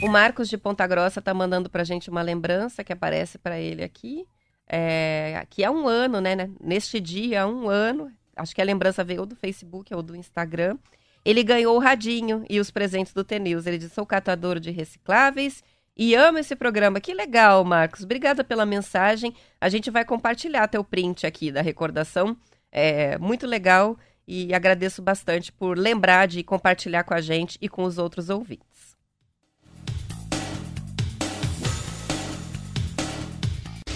[0.02, 3.58] O Marcos de Ponta Grossa está mandando para a gente uma lembrança que aparece para
[3.58, 4.26] ele aqui,
[4.68, 8.64] é, que há um ano, né, né, neste dia, há um ano, acho que a
[8.64, 10.76] lembrança veio ou do Facebook ou do Instagram,
[11.24, 13.66] ele ganhou o radinho e os presentes do T-News.
[13.66, 15.64] Ele disse, sou catador de recicláveis
[15.96, 17.00] e amo esse programa.
[17.00, 18.04] Que legal, Marcos.
[18.04, 19.34] Obrigada pela mensagem.
[19.60, 22.36] A gente vai compartilhar teu print aqui da recordação.
[22.70, 27.82] É muito legal e agradeço bastante por lembrar de compartilhar com a gente e com
[27.82, 28.75] os outros ouvintes.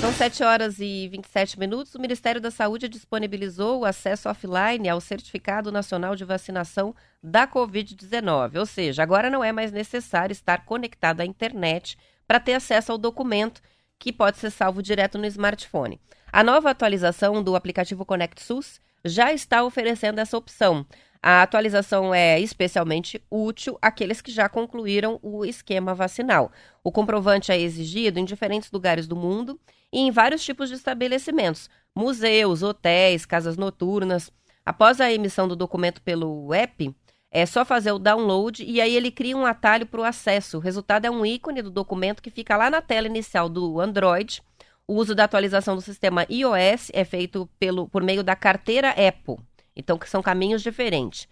[0.01, 1.95] São 7 horas e 27 minutos.
[1.95, 8.59] O Ministério da Saúde disponibilizou o acesso offline ao Certificado Nacional de Vacinação da Covid-19.
[8.59, 12.97] Ou seja, agora não é mais necessário estar conectado à internet para ter acesso ao
[12.97, 13.61] documento,
[13.99, 16.01] que pode ser salvo direto no smartphone.
[16.33, 20.87] A nova atualização do aplicativo Conect SUS já está oferecendo essa opção.
[21.23, 26.51] A atualização é especialmente útil àqueles que já concluíram o esquema vacinal.
[26.83, 29.61] O comprovante é exigido em diferentes lugares do mundo
[29.93, 34.33] e em vários tipos de estabelecimentos, museus, hotéis, casas noturnas.
[34.65, 36.95] Após a emissão do documento pelo app,
[37.31, 40.57] é só fazer o download e aí ele cria um atalho para o acesso.
[40.57, 44.43] O resultado é um ícone do documento que fica lá na tela inicial do Android.
[44.87, 49.37] O uso da atualização do sistema iOS é feito pelo, por meio da carteira Apple.
[49.81, 51.27] Então, que são caminhos diferentes.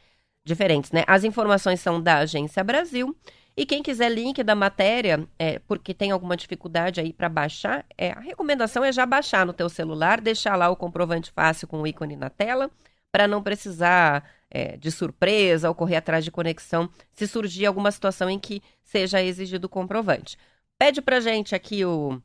[0.45, 1.05] Diferentes, né?
[1.07, 3.17] As informações são da Agência Brasil.
[3.57, 8.13] E quem quiser link da matéria, é, porque tem alguma dificuldade aí para baixar, é,
[8.13, 11.87] a recomendação é já baixar no teu celular, deixar lá o comprovante fácil com o
[11.87, 12.71] ícone na tela,
[13.11, 18.31] para não precisar é, de surpresa ou correr atrás de conexão se surgir alguma situação
[18.31, 20.39] em que seja exigido o comprovante.
[20.79, 22.23] Pede para gente aqui o,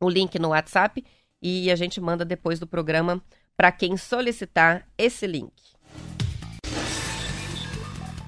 [0.00, 1.04] o link no WhatsApp
[1.42, 3.20] e a gente manda depois do programa
[3.60, 5.52] para quem solicitar esse link.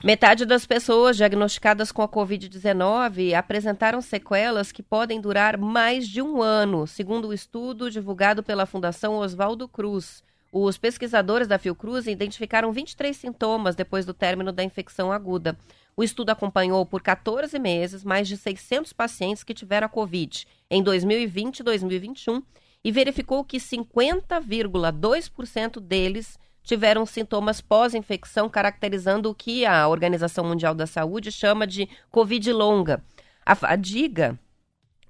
[0.05, 6.43] Metade das pessoas diagnosticadas com a Covid-19 apresentaram sequelas que podem durar mais de um
[6.43, 10.23] ano, segundo o estudo divulgado pela Fundação Oswaldo Cruz.
[10.53, 15.57] Os pesquisadores da Fiocruz identificaram 23 sintomas depois do término da infecção aguda.
[15.97, 20.83] O estudo acompanhou por 14 meses mais de 600 pacientes que tiveram a Covid em
[20.83, 22.43] 2020 e 2021
[22.85, 30.87] e verificou que 50,2% deles tiveram sintomas pós-infecção, caracterizando o que a Organização Mundial da
[30.87, 33.03] Saúde chama de Covid longa.
[33.45, 34.39] A fadiga,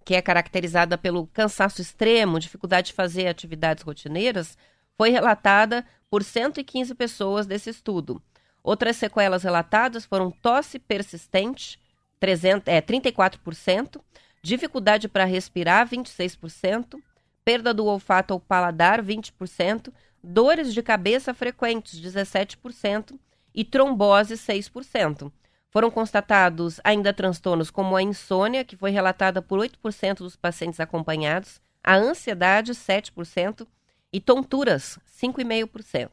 [0.05, 4.57] que é caracterizada pelo cansaço extremo, dificuldade de fazer atividades rotineiras,
[4.96, 8.20] foi relatada por 115 pessoas desse estudo.
[8.62, 11.80] Outras sequelas relatadas foram tosse persistente,
[12.20, 14.01] 300, é, 34%,
[14.42, 17.01] dificuldade para respirar, 26%,
[17.45, 23.18] perda do olfato ou paladar, 20%, dores de cabeça frequentes, 17%,
[23.55, 25.30] e trombose, 6%.
[25.68, 31.61] Foram constatados ainda transtornos como a insônia, que foi relatada por 8% dos pacientes acompanhados,
[31.82, 33.66] a ansiedade, 7%,
[34.12, 36.11] e tonturas, 5,5%.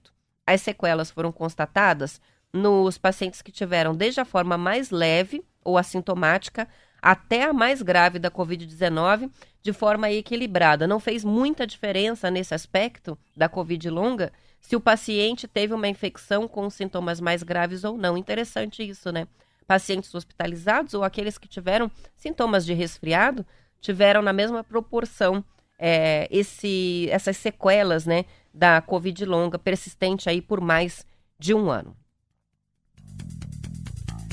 [0.47, 2.21] As sequelas foram constatadas
[2.51, 6.67] nos pacientes que tiveram desde a forma mais leve ou assintomática
[7.01, 9.29] até a mais grave da Covid-19,
[9.61, 10.87] de forma equilibrada.
[10.87, 16.47] Não fez muita diferença nesse aspecto da Covid longa se o paciente teve uma infecção
[16.47, 18.17] com sintomas mais graves ou não.
[18.17, 19.27] Interessante isso, né?
[19.65, 23.45] Pacientes hospitalizados ou aqueles que tiveram sintomas de resfriado
[23.79, 25.43] tiveram na mesma proporção
[25.77, 31.05] é, esse, essas sequelas né, da Covid longa persistente aí por mais
[31.37, 31.95] de um ano.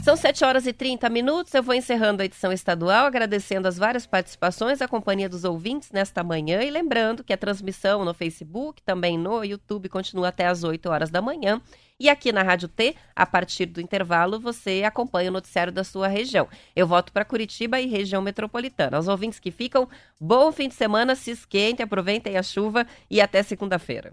[0.06, 1.52] São 7 horas e 30 minutos.
[1.52, 6.22] Eu vou encerrando a edição estadual, agradecendo as várias participações, a companhia dos ouvintes nesta
[6.22, 10.88] manhã e lembrando que a transmissão no Facebook, também no YouTube, continua até às 8
[10.88, 11.60] horas da manhã.
[11.98, 16.06] E aqui na Rádio T, a partir do intervalo, você acompanha o noticiário da sua
[16.06, 16.46] região.
[16.76, 18.98] Eu volto para Curitiba e região metropolitana.
[18.98, 19.88] Aos ouvintes que ficam,
[20.20, 24.12] bom fim de semana, se esquentem, aproveitem a chuva e até segunda-feira.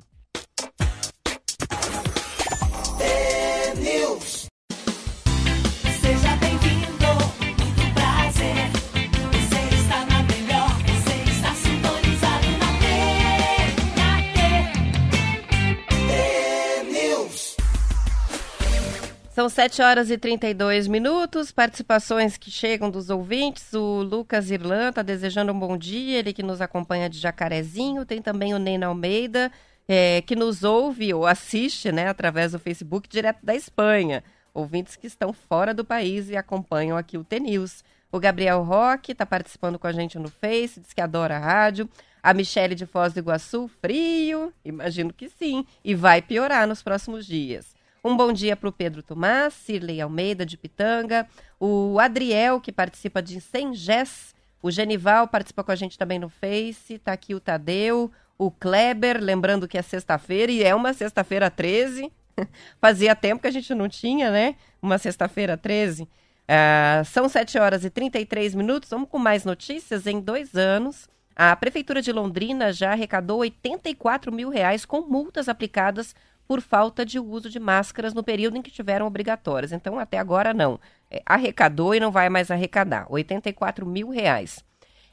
[19.33, 21.51] São 7 horas e 32 minutos.
[21.51, 23.73] Participações que chegam dos ouvintes.
[23.73, 28.05] O Lucas Irlan está desejando um bom dia, ele que nos acompanha de Jacarezinho.
[28.05, 29.51] Tem também o Neina Almeida,
[29.87, 34.23] é, que nos ouve ou assiste né, através do Facebook direto da Espanha.
[34.53, 37.83] Ouvintes que estão fora do país e acompanham aqui o TNews.
[38.11, 41.89] O Gabriel Roque está participando com a gente no Face, diz que adora a rádio.
[42.21, 44.53] A Michele de Foz do Iguaçu, frio?
[44.63, 45.65] Imagino que sim.
[45.83, 47.72] E vai piorar nos próximos dias.
[48.05, 51.25] Um bom dia para o Pedro Tomás, Cirlei Almeida de Pitanga,
[51.57, 56.99] o Adriel, que participa de Sengés, o Genival participa com a gente também no Face,
[56.99, 62.11] tá aqui o Tadeu, o Kleber, lembrando que é sexta-feira e é uma sexta-feira 13.
[62.81, 64.55] Fazia tempo que a gente não tinha, né?
[64.81, 66.03] Uma sexta-feira 13.
[66.03, 66.07] Uh,
[66.49, 68.89] ah, são 7 horas e 33 minutos.
[68.89, 70.05] Vamos com mais notícias.
[70.07, 76.13] Em dois anos, a Prefeitura de Londrina já arrecadou 84 mil reais com multas aplicadas
[76.47, 79.71] por falta de uso de máscaras no período em que tiveram obrigatórias.
[79.71, 80.79] Então, até agora não.
[81.09, 83.05] É, arrecadou e não vai mais arrecadar.
[83.09, 84.63] 84 mil reais.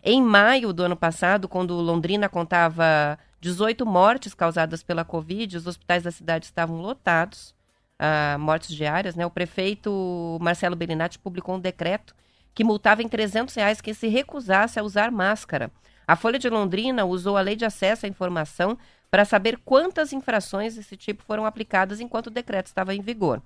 [0.03, 6.03] Em maio do ano passado, quando Londrina contava 18 mortes causadas pela Covid, os hospitais
[6.03, 7.55] da cidade estavam lotados,
[8.01, 9.26] uh, mortes diárias, né?
[9.26, 12.14] O prefeito Marcelo Bellinati publicou um decreto
[12.55, 15.70] que multava em 300 reais quem se recusasse a usar máscara.
[16.07, 18.76] A Folha de Londrina usou a lei de acesso à informação
[19.11, 23.43] para saber quantas infrações desse tipo foram aplicadas enquanto o decreto estava em vigor.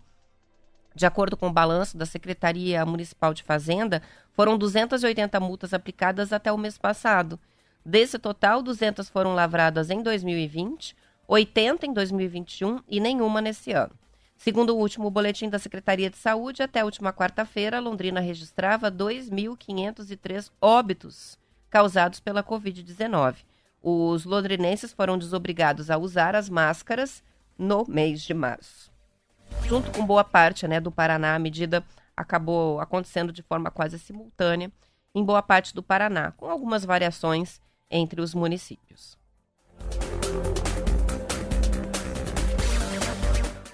[0.95, 4.01] De acordo com o balanço da Secretaria Municipal de Fazenda,
[4.33, 7.41] foram 280 multas aplicadas até o mês passado.
[7.85, 10.95] Desse total, 200 foram lavradas em 2020,
[11.27, 13.93] 80 em 2021 e nenhuma nesse ano.
[14.37, 20.51] Segundo o último boletim da Secretaria de Saúde, até a última quarta-feira, Londrina registrava 2.503
[20.61, 21.39] óbitos
[21.71, 23.37] causados pela Covid-19.
[23.87, 27.23] Os londrinenses foram desobrigados a usar as máscaras
[27.59, 28.91] no mês de março.
[29.67, 31.85] Junto com boa parte né, do Paraná, a medida
[32.17, 34.73] acabou acontecendo de forma quase simultânea
[35.15, 37.61] em boa parte do Paraná, com algumas variações
[37.91, 39.19] entre os municípios.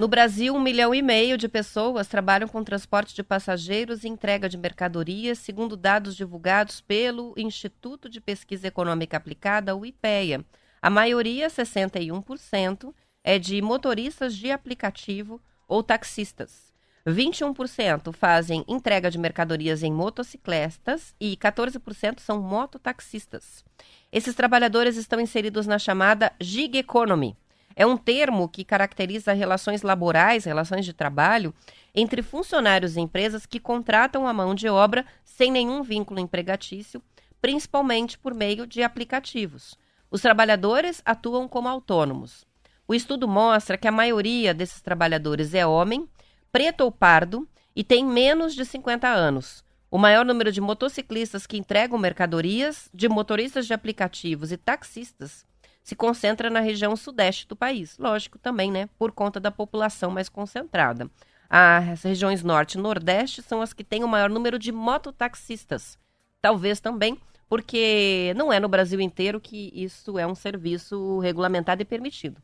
[0.00, 4.48] No Brasil, um milhão e meio de pessoas trabalham com transporte de passageiros e entrega
[4.48, 10.42] de mercadorias, segundo dados divulgados pelo Instituto de Pesquisa Econômica Aplicada, o IPEA.
[10.80, 15.38] A maioria, 61%, é de motoristas de aplicativo
[15.68, 16.72] ou taxistas.
[17.06, 23.62] 21% fazem entrega de mercadorias em motocicletas e 14% são mototaxistas.
[24.10, 27.36] Esses trabalhadores estão inseridos na chamada gig economy,
[27.80, 31.54] é um termo que caracteriza relações laborais, relações de trabalho,
[31.94, 37.02] entre funcionários e empresas que contratam a mão de obra sem nenhum vínculo empregatício,
[37.40, 39.78] principalmente por meio de aplicativos.
[40.10, 42.44] Os trabalhadores atuam como autônomos.
[42.86, 46.06] O estudo mostra que a maioria desses trabalhadores é homem,
[46.52, 49.64] preto ou pardo e tem menos de 50 anos.
[49.90, 55.48] O maior número de motociclistas que entregam mercadorias, de motoristas de aplicativos e taxistas
[55.82, 57.96] se concentra na região sudeste do país.
[57.98, 61.10] Lógico, também, né, por conta da população mais concentrada.
[61.48, 65.98] As regiões norte e nordeste são as que têm o maior número de mototaxistas.
[66.40, 67.18] Talvez também
[67.50, 72.40] porque não é no Brasil inteiro que isso é um serviço regulamentado e permitido.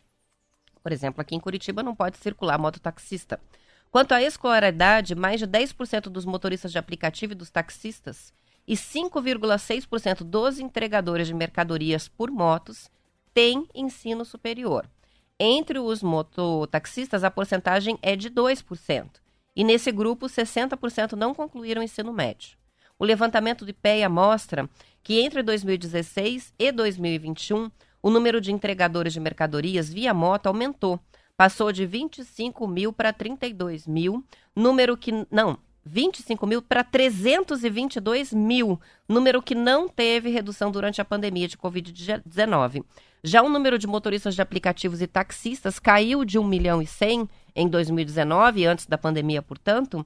[0.83, 3.39] Por exemplo, aqui em Curitiba não pode circular mototaxista.
[3.89, 8.35] Quanto à escolaridade, mais de 10% dos motoristas de aplicativo e dos taxistas
[8.67, 12.91] e 5,6% dos entregadores de mercadorias por motos
[13.37, 14.89] têm ensino superior.
[15.39, 19.11] Entre os mototaxistas, a porcentagem é de 2%.
[19.55, 22.57] E nesse grupo, 60% não concluíram o ensino médio.
[22.99, 24.67] O levantamento do IPEA mostra
[25.03, 27.71] que entre 2016 e 2021,
[28.03, 30.99] o número de entregadores de mercadorias via moto aumentou.
[31.37, 34.25] Passou de 25 mil para 32 mil,
[34.55, 35.13] número que.
[35.31, 41.57] Não, 25 mil para 322 mil, número que não teve redução durante a pandemia de
[41.57, 42.85] Covid-19.
[43.23, 47.29] Já o número de motoristas de aplicativos e taxistas caiu de 1 milhão e 100
[47.55, 50.05] em 2019, antes da pandemia, portanto,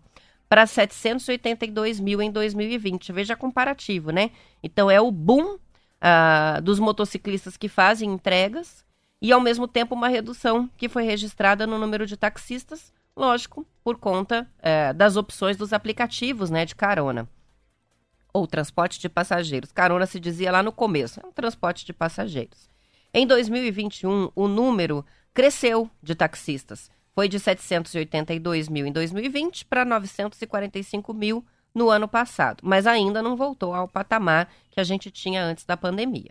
[0.48, 3.12] para 782 mil em 2020.
[3.12, 4.30] Veja comparativo, né?
[4.62, 8.84] Então é o boom uh, dos motociclistas que fazem entregas
[9.20, 13.98] e, ao mesmo tempo, uma redução que foi registrada no número de taxistas, lógico, por
[13.98, 17.28] conta uh, das opções dos aplicativos né, de carona.
[18.32, 19.72] Ou transporte de passageiros.
[19.72, 22.68] Carona se dizia lá no começo, é um transporte de passageiros.
[23.12, 25.04] Em 2021, o número
[25.34, 31.44] cresceu de taxistas foi de 782 mil em 2020 para 945 mil
[31.74, 35.76] no ano passado, mas ainda não voltou ao patamar que a gente tinha antes da
[35.76, 36.30] pandemia.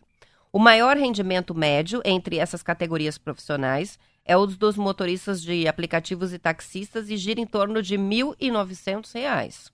[0.51, 6.39] O maior rendimento médio entre essas categorias profissionais é o dos motoristas de aplicativos e
[6.39, 9.72] taxistas e gira em torno de R$ 1.900.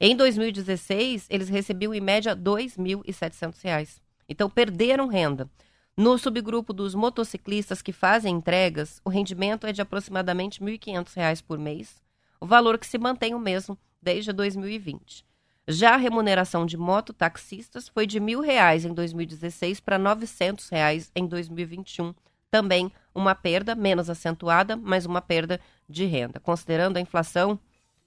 [0.00, 4.00] Em 2016, eles recebiam em média R$ 2.700.
[4.28, 5.50] Então, perderam renda.
[5.96, 11.58] No subgrupo dos motociclistas que fazem entregas, o rendimento é de aproximadamente R$ 1.500 por
[11.58, 12.00] mês,
[12.40, 15.24] o valor que se mantém o mesmo desde 2020.
[15.66, 21.26] Já a remuneração de mototaxistas foi de R$ 1.000 em 2016 para 900 reais em
[21.26, 22.14] 2021.
[22.50, 26.40] Também uma perda menos acentuada, mas uma perda de renda.
[26.40, 27.58] Considerando a inflação,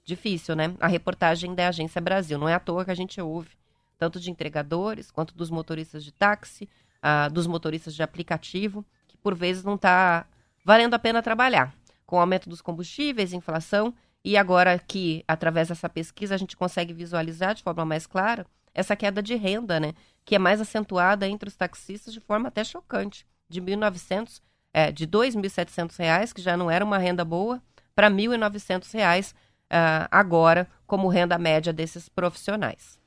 [0.04, 0.74] difícil, né?
[0.80, 2.38] A reportagem da Agência Brasil.
[2.38, 3.50] Não é à toa que a gente ouve
[3.98, 9.34] tanto de entregadores quanto dos motoristas de táxi, uh, dos motoristas de aplicativo, que por
[9.34, 10.26] vezes não está
[10.64, 11.72] valendo a pena trabalhar.
[12.04, 13.94] Com o aumento dos combustíveis, inflação,
[14.24, 18.44] e agora que, através dessa pesquisa, a gente consegue visualizar de forma mais clara
[18.74, 19.94] essa queda de renda, né?
[20.24, 23.26] Que é mais acentuada entre os taxistas de forma até chocante.
[23.48, 24.40] De 1.900,
[24.72, 27.62] é, de R$ 2.700, que já não era uma renda boa,
[27.94, 32.98] para R$ 1.900 uh, agora, como renda média desses profissionais.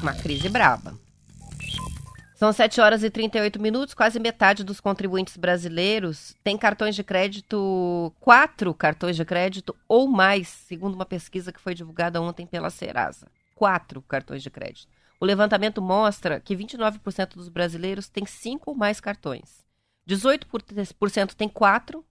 [0.00, 0.94] Uma crise braba.
[2.40, 8.10] São 7 horas e 38 minutos, quase metade dos contribuintes brasileiros tem cartões de crédito,
[8.18, 13.26] quatro cartões de crédito ou mais, segundo uma pesquisa que foi divulgada ontem pela Serasa.
[13.54, 14.88] Quatro cartões de crédito.
[15.20, 19.62] O levantamento mostra que 29% dos brasileiros têm cinco ou mais cartões.
[20.08, 22.02] 18% tem quatro,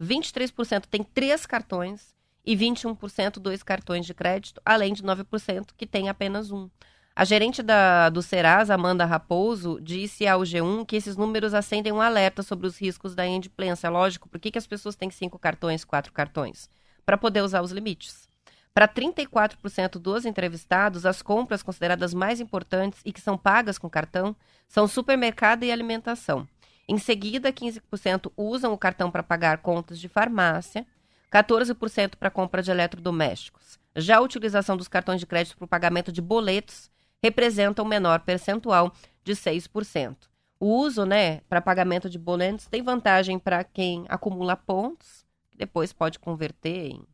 [0.00, 2.14] 23% tem três cartões
[2.46, 6.70] e 21% dois cartões de crédito, além de 9% que tem apenas um.
[7.14, 12.00] A gerente da, do Serasa, Amanda Raposo, disse ao G1 que esses números acendem um
[12.00, 13.90] alerta sobre os riscos da inadimplência.
[13.90, 16.70] Lógico, por que, que as pessoas têm cinco cartões, quatro cartões?
[17.04, 18.31] Para poder usar os limites.
[18.74, 24.34] Para 34% dos entrevistados, as compras consideradas mais importantes e que são pagas com cartão
[24.66, 26.48] são supermercado e alimentação.
[26.88, 30.86] Em seguida, 15% usam o cartão para pagar contas de farmácia,
[31.30, 33.78] 14% para compra de eletrodomésticos.
[33.94, 36.90] Já a utilização dos cartões de crédito para o pagamento de boletos
[37.22, 38.92] representa um menor percentual
[39.22, 40.16] de 6%.
[40.58, 45.92] O uso, né, para pagamento de boletos tem vantagem para quem acumula pontos, que depois
[45.92, 47.06] pode converter em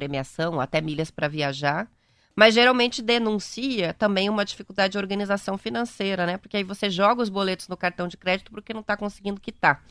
[0.00, 1.86] premiação, até milhas para viajar,
[2.34, 6.38] mas geralmente denuncia também uma dificuldade de organização financeira, né?
[6.38, 9.84] Porque aí você joga os boletos no cartão de crédito porque não está conseguindo quitar.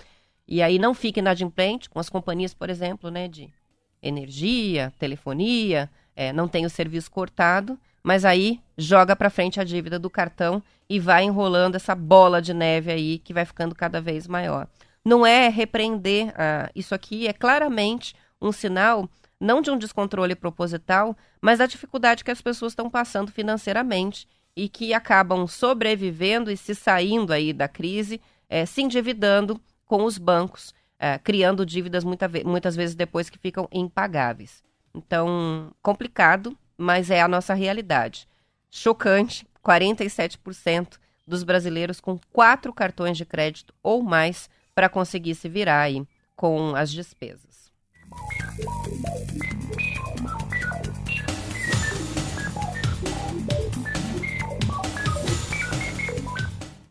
[0.47, 3.53] E aí não fica inadimplente com as companhias, por exemplo, né, de
[4.01, 9.99] energia, telefonia, é, não tem o serviço cortado, mas aí joga para frente a dívida
[9.99, 14.27] do cartão e vai enrolando essa bola de neve aí que vai ficando cada vez
[14.27, 14.67] maior.
[15.05, 19.07] Não é repreender ah, isso aqui, é claramente um sinal
[19.39, 24.67] não de um descontrole proposital, mas da dificuldade que as pessoas estão passando financeiramente e
[24.67, 28.19] que acabam sobrevivendo e se saindo aí da crise,
[28.49, 33.67] é, se endividando com os bancos, é, criando dívidas muita muitas vezes depois que ficam
[33.71, 34.61] impagáveis.
[34.93, 38.27] Então, complicado, mas é a nossa realidade.
[38.69, 45.81] Chocante: 47% dos brasileiros com quatro cartões de crédito ou mais para conseguir se virar
[45.81, 47.71] aí com as despesas.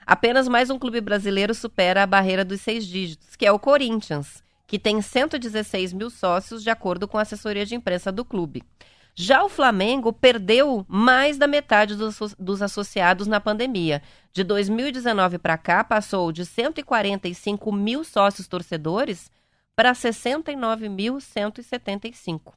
[0.06, 4.44] Apenas mais um clube brasileiro supera a barreira dos seis dígitos, que é o Corinthians,
[4.68, 8.66] que tem 116 mil sócios, de acordo com a assessoria de imprensa do clube.
[9.22, 14.02] Já o Flamengo perdeu mais da metade dos, dos associados na pandemia.
[14.32, 19.30] De 2019 para cá, passou de 145 mil sócios torcedores
[19.76, 22.54] para 69.175.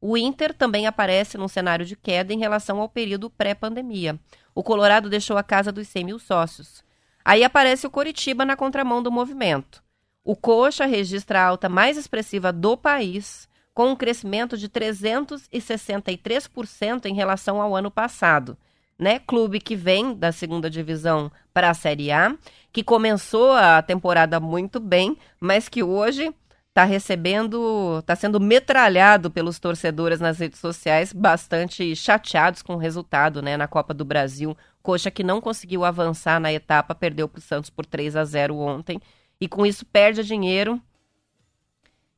[0.00, 4.18] O Inter também aparece num cenário de queda em relação ao período pré-pandemia.
[4.54, 6.82] O Colorado deixou a casa dos 100 mil sócios.
[7.22, 9.84] Aí aparece o Coritiba na contramão do movimento.
[10.24, 13.46] O Coxa registra a alta mais expressiva do país,
[13.76, 18.56] com um crescimento de 363% em relação ao ano passado.
[18.98, 19.18] Né?
[19.18, 22.34] Clube que vem da segunda divisão para a Série A,
[22.72, 26.34] que começou a temporada muito bem, mas que hoje
[26.70, 33.42] está recebendo, está sendo metralhado pelos torcedores nas redes sociais, bastante chateados com o resultado,
[33.42, 34.56] né, na Copa do Brasil.
[34.82, 38.56] Coxa que não conseguiu avançar na etapa, perdeu para o Santos por 3 a 0
[38.56, 38.98] ontem
[39.38, 40.80] e com isso perde dinheiro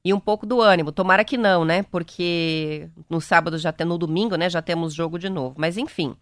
[0.05, 0.93] e um pouco do ânimo.
[0.93, 1.83] Tomara que não, né?
[1.83, 4.49] Porque no sábado já tem, no domingo, né?
[4.49, 5.55] Já temos jogo de novo.
[5.59, 6.17] Mas enfim,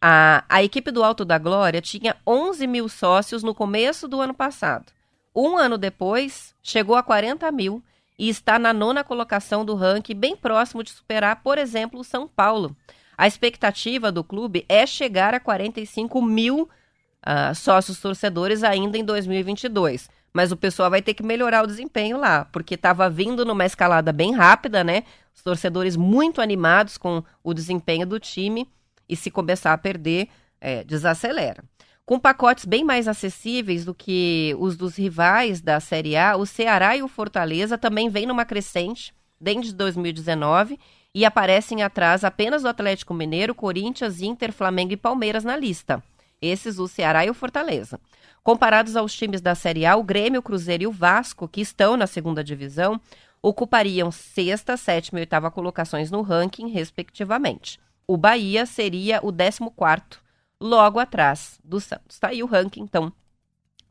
[0.00, 4.34] a, a equipe do Alto da Glória tinha 11 mil sócios no começo do ano
[4.34, 4.86] passado.
[5.34, 7.82] Um ano depois, chegou a 40 mil
[8.18, 12.26] e está na nona colocação do ranking, bem próximo de superar, por exemplo, o São
[12.26, 12.74] Paulo.
[13.18, 20.08] A expectativa do clube é chegar a 45 mil uh, sócios torcedores ainda em 2022
[20.36, 24.12] mas o pessoal vai ter que melhorar o desempenho lá, porque estava vindo numa escalada
[24.12, 25.04] bem rápida, né?
[25.34, 28.68] Os torcedores muito animados com o desempenho do time
[29.08, 30.28] e se começar a perder,
[30.60, 31.64] é, desacelera.
[32.04, 36.94] Com pacotes bem mais acessíveis do que os dos rivais da Série A, o Ceará
[36.94, 40.78] e o Fortaleza também vêm numa crescente desde 2019
[41.14, 46.02] e aparecem atrás apenas do Atlético Mineiro, Corinthians, Inter, Flamengo e Palmeiras na lista.
[46.40, 47.98] Esses o Ceará e o Fortaleza.
[48.42, 51.96] Comparados aos times da Série A, o Grêmio, o Cruzeiro e o Vasco, que estão
[51.96, 53.00] na segunda divisão,
[53.42, 57.78] ocupariam sexta, sétima e oitava colocações no ranking, respectivamente.
[58.06, 60.22] O Bahia seria o décimo quarto,
[60.60, 62.16] logo atrás do Santos.
[62.16, 63.12] Está aí o ranking, então,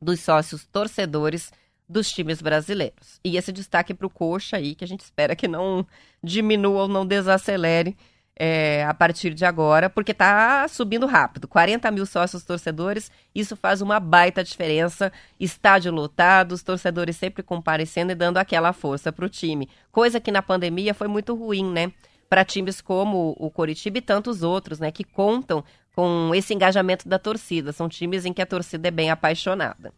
[0.02, 1.52] dos sócios torcedores
[1.88, 3.20] dos times brasileiros.
[3.24, 5.86] E esse destaque para o Coxa aí, que a gente espera que não
[6.24, 7.96] diminua ou não desacelere
[8.38, 11.48] é, a partir de agora, porque está subindo rápido.
[11.48, 15.12] 40 mil sócios torcedores, isso faz uma baita diferença.
[15.40, 19.70] Estádio lotado, os torcedores sempre comparecendo e dando aquela força para o time.
[19.92, 21.92] Coisa que na pandemia foi muito ruim, né?
[22.30, 24.92] Para times como o Coritiba e tantos outros, né?
[24.92, 25.64] Que contam
[25.96, 27.72] com esse engajamento da torcida.
[27.72, 29.94] São times em que a torcida é bem apaixonada.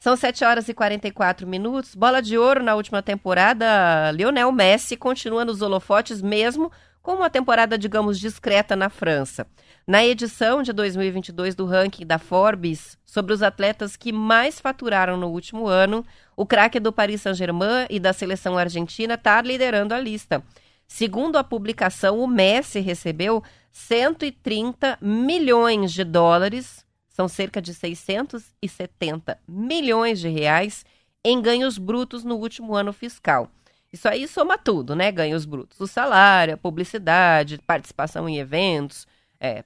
[0.00, 1.94] São 7 horas e 44 minutos.
[1.94, 4.10] Bola de ouro na última temporada.
[4.12, 6.72] Lionel Messi continua nos holofotes mesmo
[7.02, 9.46] com uma temporada, digamos, discreta na França.
[9.86, 15.28] Na edição de 2022 do ranking da Forbes sobre os atletas que mais faturaram no
[15.28, 16.04] último ano,
[16.36, 20.42] o craque do Paris Saint-Germain e da seleção argentina está liderando a lista.
[20.86, 30.20] Segundo a publicação, o Messi recebeu 130 milhões de dólares, são cerca de 670 milhões
[30.20, 30.84] de reais,
[31.24, 33.50] em ganhos brutos no último ano fiscal.
[33.92, 35.10] Isso aí soma tudo, né?
[35.10, 35.80] Ganhos brutos.
[35.80, 39.06] O salário, a publicidade, participação em eventos,
[39.40, 39.64] é,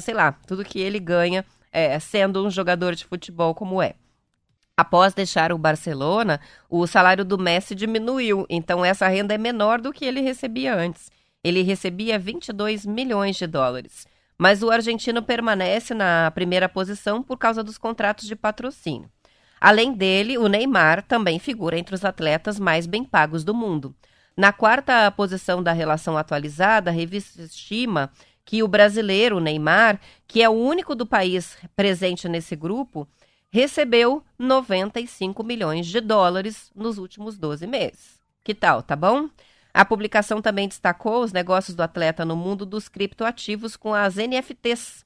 [0.00, 3.94] sei lá, tudo que ele ganha é, sendo um jogador de futebol como é.
[4.76, 9.92] Após deixar o Barcelona, o salário do Messi diminuiu, então essa renda é menor do
[9.92, 11.12] que ele recebia antes.
[11.44, 14.06] Ele recebia 22 milhões de dólares.
[14.36, 19.08] Mas o argentino permanece na primeira posição por causa dos contratos de patrocínio.
[19.64, 23.96] Além dele, o Neymar também figura entre os atletas mais bem pagos do mundo.
[24.36, 28.10] Na quarta posição da relação atualizada, a revista estima
[28.44, 29.98] que o brasileiro Neymar,
[30.28, 33.08] que é o único do país presente nesse grupo,
[33.50, 38.20] recebeu 95 milhões de dólares nos últimos 12 meses.
[38.44, 39.30] Que tal, tá bom?
[39.72, 45.03] A publicação também destacou os negócios do atleta no mundo dos criptoativos com as NFTs,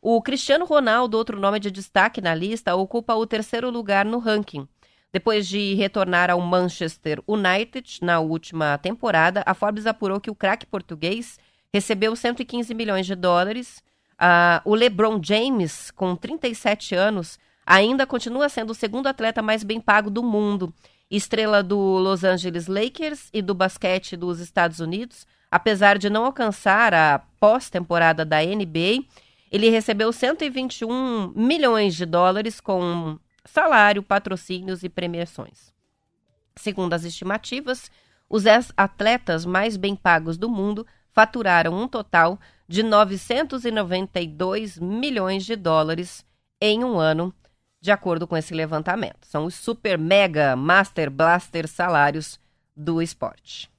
[0.00, 4.68] o Cristiano Ronaldo, outro nome de destaque na lista, ocupa o terceiro lugar no ranking.
[5.12, 10.66] Depois de retornar ao Manchester United na última temporada, a Forbes apurou que o craque
[10.66, 11.38] português
[11.72, 13.82] recebeu 115 milhões de dólares.
[14.14, 19.80] Uh, o LeBron James, com 37 anos, ainda continua sendo o segundo atleta mais bem
[19.80, 20.72] pago do mundo.
[21.10, 26.92] Estrela do Los Angeles Lakers e do basquete dos Estados Unidos, Apesar de não alcançar
[26.92, 29.04] a pós-temporada da NBA,
[29.56, 35.72] ele recebeu 121 milhões de dólares com salário, patrocínios e premiações.
[36.56, 37.90] Segundo as estimativas,
[38.28, 38.44] os
[38.76, 42.38] atletas mais bem pagos do mundo faturaram um total
[42.68, 46.24] de 992 milhões de dólares
[46.60, 47.32] em um ano,
[47.80, 49.26] de acordo com esse levantamento.
[49.26, 52.38] São os super mega master blaster salários
[52.76, 53.70] do esporte.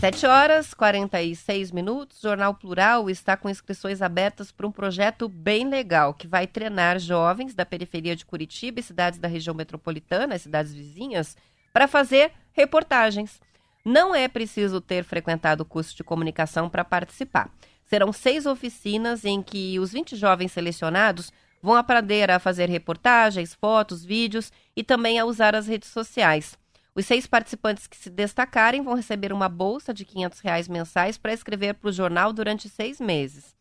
[0.00, 2.22] 7 horas 46 minutos.
[2.22, 7.54] Jornal Plural está com inscrições abertas para um projeto bem legal que vai treinar jovens
[7.54, 11.36] da periferia de Curitiba e cidades da região metropolitana, cidades vizinhas,
[11.70, 13.42] para fazer reportagens.
[13.84, 17.50] Não é preciso ter frequentado o curso de comunicação para participar.
[17.84, 21.30] Serão seis oficinas em que os 20 jovens selecionados
[21.62, 26.58] vão aprender a fazer reportagens, fotos, vídeos e também a usar as redes sociais.
[27.00, 31.32] Os seis participantes que se destacarem vão receber uma bolsa de 500 reais mensais para
[31.32, 33.56] escrever para o jornal durante seis meses.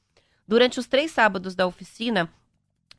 [0.46, 2.30] Durante os três sábados da oficina,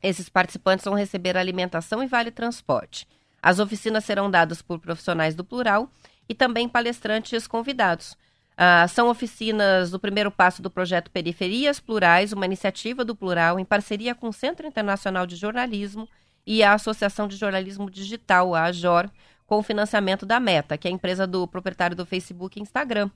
[0.01, 3.07] esses participantes vão receber alimentação e vale transporte.
[3.39, 5.91] As oficinas serão dadas por profissionais do plural
[6.27, 8.17] e também palestrantes convidados.
[8.57, 13.65] Ah, são oficinas do primeiro passo do projeto Periferias Plurais, uma iniciativa do Plural em
[13.65, 16.09] parceria com o Centro Internacional de Jornalismo
[16.47, 19.07] e a Associação de Jornalismo Digital, a AJOR,
[19.51, 23.11] com o financiamento da Meta, que é a empresa do proprietário do Facebook e Instagram.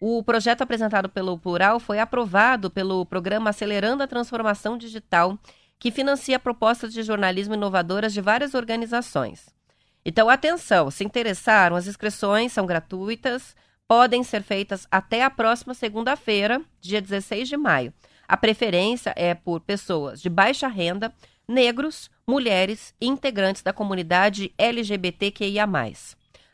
[0.00, 5.36] O projeto apresentado pelo Plural foi aprovado pelo programa Acelerando a Transformação Digital,
[5.80, 9.52] que financia propostas de jornalismo inovadoras de várias organizações.
[10.04, 13.56] Então, atenção, se interessaram, as inscrições são gratuitas,
[13.88, 17.92] podem ser feitas até a próxima segunda-feira, dia 16 de maio.
[18.28, 21.12] A preferência é por pessoas de baixa renda,
[21.48, 25.66] negros, mulheres e integrantes da comunidade LGBTQIA.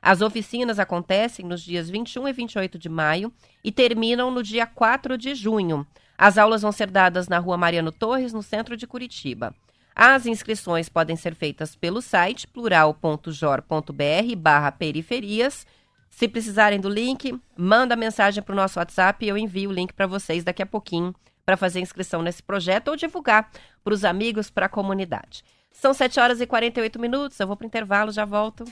[0.01, 3.33] As oficinas acontecem nos dias 21 e 28 de maio
[3.63, 5.87] e terminam no dia 4 de junho.
[6.17, 9.55] As aulas vão ser dadas na rua Mariano Torres, no centro de Curitiba.
[9.95, 15.67] As inscrições podem ser feitas pelo site plural.jor.br barra periferias.
[16.09, 19.93] Se precisarem do link, manda mensagem para o nosso WhatsApp e eu envio o link
[19.93, 21.15] para vocês daqui a pouquinho
[21.49, 23.51] para fazer inscrição nesse projeto ou divulgar
[23.83, 25.43] para os amigos, para a comunidade.
[25.73, 28.67] São 7 horas e 48 minutos, eu vou para o intervalo, já volto.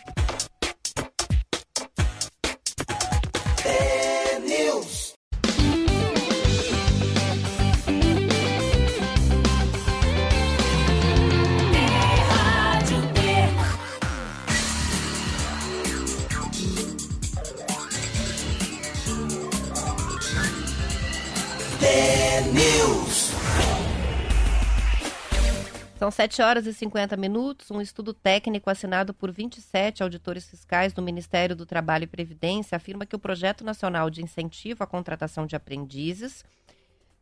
[25.99, 27.71] São 7 horas e 50 minutos.
[27.71, 33.07] Um estudo técnico assinado por 27 auditores fiscais do Ministério do Trabalho e Previdência afirma
[33.07, 36.45] que o Projeto Nacional de Incentivo à Contratação de Aprendizes,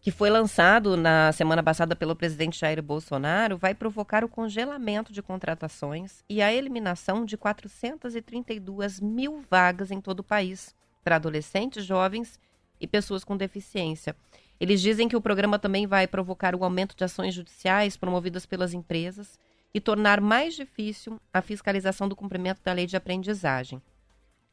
[0.01, 5.23] que foi lançado na semana passada pelo presidente Jair Bolsonaro, vai provocar o congelamento de
[5.23, 12.41] contratações e a eliminação de 432 mil vagas em todo o país para adolescentes, jovens
[12.81, 14.17] e pessoas com deficiência.
[14.61, 18.73] Eles dizem que o programa também vai provocar o aumento de ações judiciais promovidas pelas
[18.73, 19.39] empresas
[19.73, 23.83] e tornar mais difícil a fiscalização do cumprimento da lei de aprendizagem.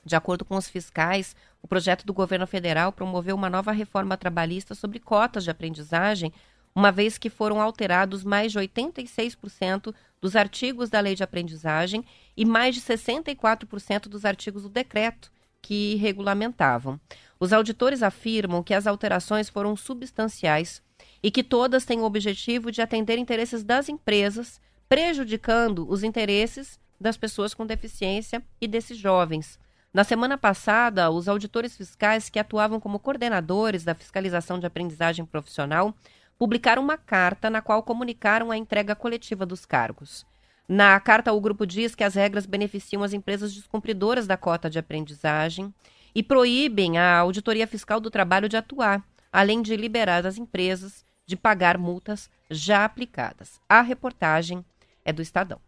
[0.03, 4.73] De acordo com os fiscais, o projeto do governo federal promoveu uma nova reforma trabalhista
[4.73, 6.33] sobre cotas de aprendizagem,
[6.73, 12.03] uma vez que foram alterados mais de 86% dos artigos da lei de aprendizagem
[12.35, 15.31] e mais de 64% dos artigos do decreto
[15.61, 16.99] que regulamentavam.
[17.39, 20.81] Os auditores afirmam que as alterações foram substanciais
[21.23, 27.17] e que todas têm o objetivo de atender interesses das empresas, prejudicando os interesses das
[27.17, 29.59] pessoas com deficiência e desses jovens.
[29.93, 35.93] Na semana passada, os auditores fiscais que atuavam como coordenadores da fiscalização de aprendizagem profissional
[36.37, 40.25] publicaram uma carta na qual comunicaram a entrega coletiva dos cargos.
[40.73, 44.79] Na carta, o grupo diz que as regras beneficiam as empresas descumpridoras da cota de
[44.79, 45.73] aprendizagem
[46.15, 51.35] e proíbem a Auditoria Fiscal do Trabalho de atuar, além de liberar as empresas de
[51.35, 53.59] pagar multas já aplicadas.
[53.67, 54.63] A reportagem
[55.03, 55.59] é do Estadão.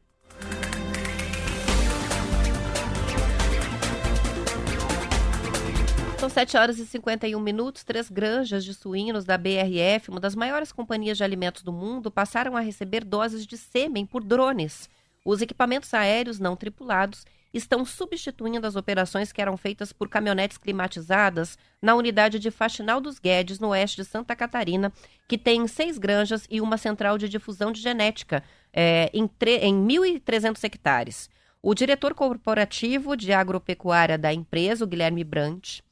[6.24, 7.84] São 7 horas e 51 minutos.
[7.84, 12.56] Três granjas de suínos da BRF, uma das maiores companhias de alimentos do mundo, passaram
[12.56, 14.90] a receber doses de sêmen por drones.
[15.26, 21.58] Os equipamentos aéreos não tripulados estão substituindo as operações que eram feitas por caminhonetes climatizadas
[21.82, 24.94] na unidade de Faxinal dos Guedes, no oeste de Santa Catarina,
[25.28, 29.30] que tem seis granjas e uma central de difusão de genética é, em,
[29.62, 31.30] em 1.300 hectares.
[31.62, 35.84] O diretor corporativo de agropecuária da empresa, o Guilherme Brandt,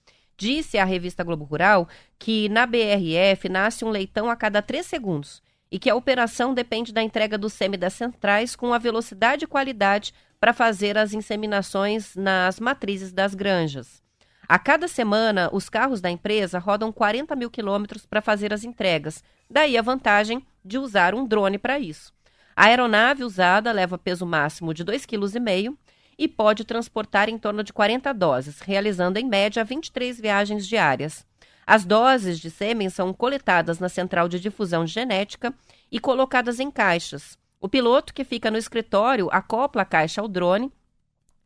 [0.42, 1.88] disse à revista Globo Rural
[2.18, 5.40] que na BRF nasce um leitão a cada três segundos
[5.72, 9.48] e que a operação depende da entrega do sêmen das centrais com a velocidade e
[9.48, 14.02] qualidade para fazer as inseminações nas matrizes das granjas.
[14.48, 19.24] A cada semana, os carros da empresa rodam 40 mil quilômetros para fazer as entregas,
[19.48, 22.12] daí a vantagem de usar um drone para isso.
[22.56, 25.78] A aeronave usada leva peso máximo de 2,5 kg
[26.18, 31.26] e pode transportar em torno de 40 doses, realizando em média 23 viagens diárias.
[31.66, 35.54] As doses de sêmen são coletadas na central de difusão genética
[35.92, 37.38] e colocadas em caixas.
[37.60, 40.72] O piloto que fica no escritório acopla a caixa ao drone,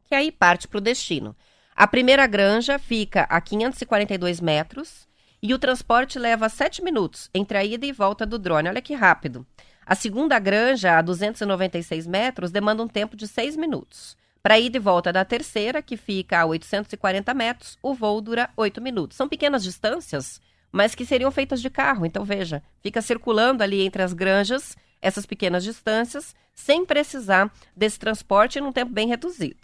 [0.06, 1.36] que aí parte para o destino.
[1.76, 5.08] A primeira granja fica a 542 metros
[5.42, 8.70] e o transporte leva 7 minutos entre a ida e volta do drone.
[8.70, 9.46] Olha que rápido.
[9.86, 14.18] A segunda granja, a 296 metros, demanda um tempo de 6 minutos.
[14.46, 18.80] Para ida e volta da terceira, que fica a 840 metros, o voo dura 8
[18.80, 19.18] minutos.
[19.18, 20.40] São pequenas distâncias,
[20.72, 22.06] mas que seriam feitas de carro.
[22.06, 28.62] Então, veja, fica circulando ali entre as granjas essas pequenas distâncias, sem precisar desse transporte
[28.62, 29.64] num tempo bem reduzido.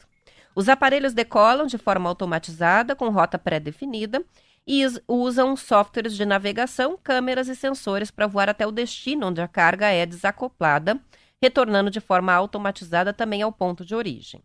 [0.56, 4.26] Os aparelhos decolam de forma automatizada, com rota pré-definida,
[4.66, 9.48] e usam softwares de navegação, câmeras e sensores para voar até o destino onde a
[9.48, 11.00] carga é desacoplada,
[11.40, 14.42] retornando de forma automatizada também ao ponto de origem.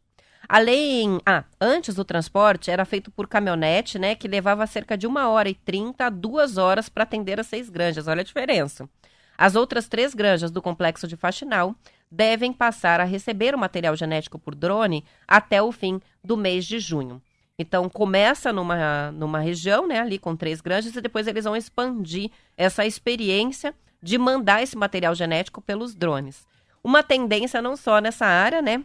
[0.49, 1.21] Além.
[1.27, 4.15] Ah, antes o transporte era feito por caminhonete, né?
[4.15, 7.69] Que levava cerca de uma hora e trinta a duas horas para atender as seis
[7.69, 8.09] granjas.
[8.09, 8.89] Olha a diferença.
[9.37, 11.75] As outras três granjas do complexo de Faxinal
[12.11, 16.79] devem passar a receber o material genético por drone até o fim do mês de
[16.79, 17.21] junho.
[17.59, 22.31] Então, começa numa, numa região, né, ali com três granjas, e depois eles vão expandir
[22.57, 26.47] essa experiência de mandar esse material genético pelos drones.
[26.85, 28.85] Uma tendência não só nessa área, né,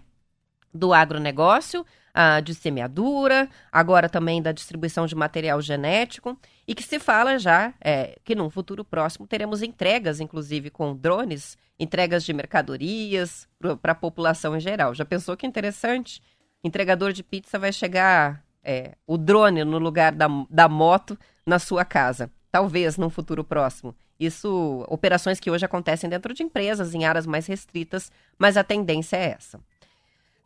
[0.73, 6.99] do agronegócio, a de semeadura, agora também da distribuição de material genético, e que se
[6.99, 13.47] fala já é, que num futuro próximo teremos entregas, inclusive com drones, entregas de mercadorias
[13.81, 14.93] para a população em geral.
[14.93, 16.21] Já pensou que interessante?
[16.63, 21.83] Entregador de pizza vai chegar é, o drone no lugar da, da moto na sua
[21.83, 22.31] casa.
[22.51, 23.95] Talvez num futuro próximo.
[24.19, 29.17] Isso, operações que hoje acontecem dentro de empresas, em áreas mais restritas, mas a tendência
[29.17, 29.59] é essa.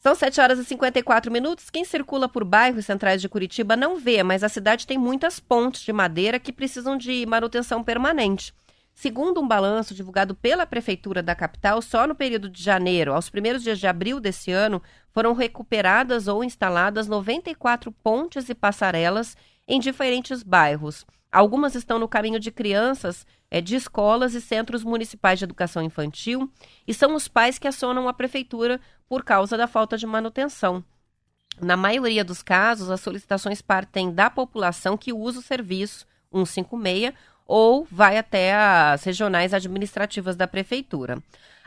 [0.05, 1.71] São 7 horas e 54 minutos.
[1.71, 5.81] Quem circula por bairros centrais de Curitiba não vê, mas a cidade tem muitas pontes
[5.81, 8.53] de madeira que precisam de manutenção permanente.
[8.93, 13.63] Segundo um balanço divulgado pela Prefeitura da capital, só no período de janeiro aos primeiros
[13.63, 14.79] dias de abril desse ano
[15.09, 19.35] foram recuperadas ou instaladas 94 pontes e passarelas
[19.67, 21.03] em diferentes bairros.
[21.31, 26.49] Algumas estão no caminho de crianças é, de escolas e centros municipais de educação infantil
[26.87, 30.83] e são os pais que acionam a prefeitura por causa da falta de manutenção.
[31.61, 37.13] Na maioria dos casos, as solicitações partem da população que usa o serviço 156
[37.47, 41.21] ou vai até as regionais administrativas da prefeitura.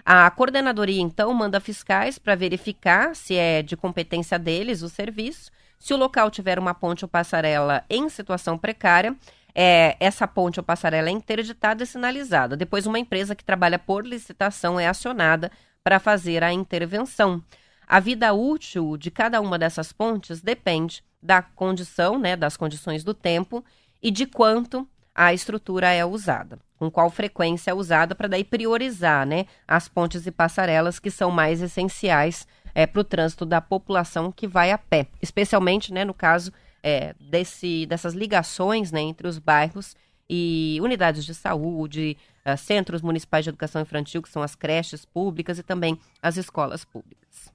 [0.05, 5.51] A coordenadoria, então, manda fiscais para verificar se é de competência deles o serviço.
[5.79, 9.15] Se o local tiver uma ponte ou passarela em situação precária,
[9.61, 12.57] é, essa ponte ou passarela é interditada e sinalizada.
[12.57, 15.51] Depois, uma empresa que trabalha por licitação é acionada
[15.83, 17.43] para fazer a intervenção.
[17.85, 23.13] A vida útil de cada uma dessas pontes depende da condição, né, das condições do
[23.13, 23.65] tempo
[24.01, 29.27] e de quanto a estrutura é usada, com qual frequência é usada para daí priorizar,
[29.27, 32.47] né, as pontes e passarelas que são mais essenciais
[32.77, 36.53] é, para o trânsito da população que vai a pé, especialmente, né, no caso
[36.83, 39.97] é, desse, dessas ligações né, entre os bairros
[40.29, 45.59] e unidades de saúde, uh, centros municipais de educação infantil, que são as creches públicas
[45.59, 47.51] e também as escolas públicas.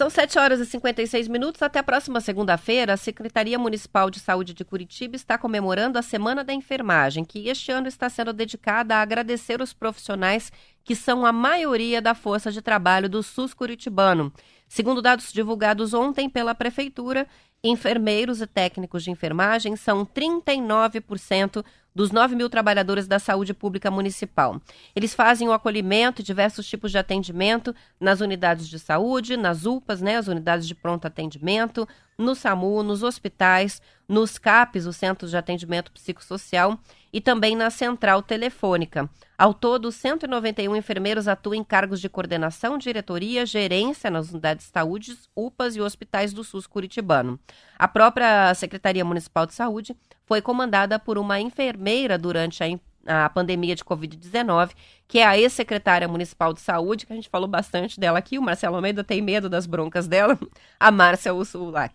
[0.00, 1.60] São 7 horas e 56 minutos.
[1.60, 6.42] Até a próxima segunda-feira, a Secretaria Municipal de Saúde de Curitiba está comemorando a Semana
[6.42, 10.50] da Enfermagem, que este ano está sendo dedicada a agradecer os profissionais
[10.82, 14.32] que são a maioria da força de trabalho do SUS curitibano.
[14.70, 17.26] Segundo dados divulgados ontem pela Prefeitura,
[17.62, 24.62] enfermeiros e técnicos de enfermagem são 39% dos 9 mil trabalhadores da saúde pública municipal.
[24.94, 30.00] Eles fazem o acolhimento e diversos tipos de atendimento nas unidades de saúde, nas UPAs,
[30.00, 31.88] né, as unidades de pronto atendimento,
[32.20, 36.78] no SAMU, nos hospitais, nos CAPs, os Centros de Atendimento Psicossocial,
[37.12, 39.08] e também na central telefônica.
[39.36, 45.16] Ao todo, 191 enfermeiros atuam em cargos de coordenação, diretoria, gerência nas unidades de saúde,
[45.34, 47.40] UPAs e hospitais do SUS curitibano.
[47.78, 52.68] A própria Secretaria Municipal de Saúde foi comandada por uma enfermeira durante a
[53.06, 54.70] à pandemia de Covid-19,
[55.08, 58.42] que é a ex-secretária municipal de saúde, que a gente falou bastante dela aqui, o
[58.42, 60.38] Marcelo Almeida tem medo das broncas dela,
[60.78, 61.94] a Márcia Ursulac.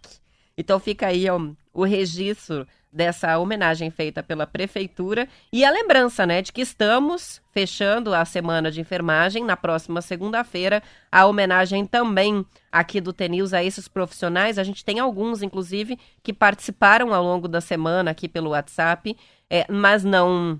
[0.57, 1.39] Então fica aí ó,
[1.73, 8.13] o registro dessa homenagem feita pela prefeitura e a lembrança, né, de que estamos fechando
[8.13, 10.81] a semana de enfermagem na próxima segunda-feira.
[11.11, 14.57] A homenagem também aqui do TNews a esses profissionais.
[14.57, 19.15] A gente tem alguns, inclusive, que participaram ao longo da semana aqui pelo WhatsApp,
[19.49, 20.59] é, mas não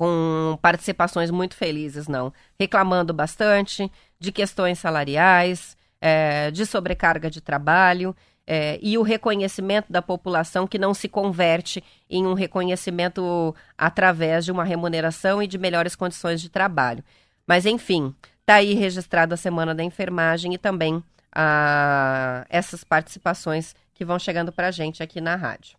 [0.00, 2.32] com participações muito felizes, não.
[2.58, 10.00] Reclamando bastante de questões salariais, é, de sobrecarga de trabalho é, e o reconhecimento da
[10.00, 15.94] população que não se converte em um reconhecimento através de uma remuneração e de melhores
[15.94, 17.04] condições de trabalho.
[17.46, 24.02] Mas, enfim, está aí registrada a Semana da Enfermagem e também a, essas participações que
[24.02, 25.76] vão chegando para a gente aqui na rádio.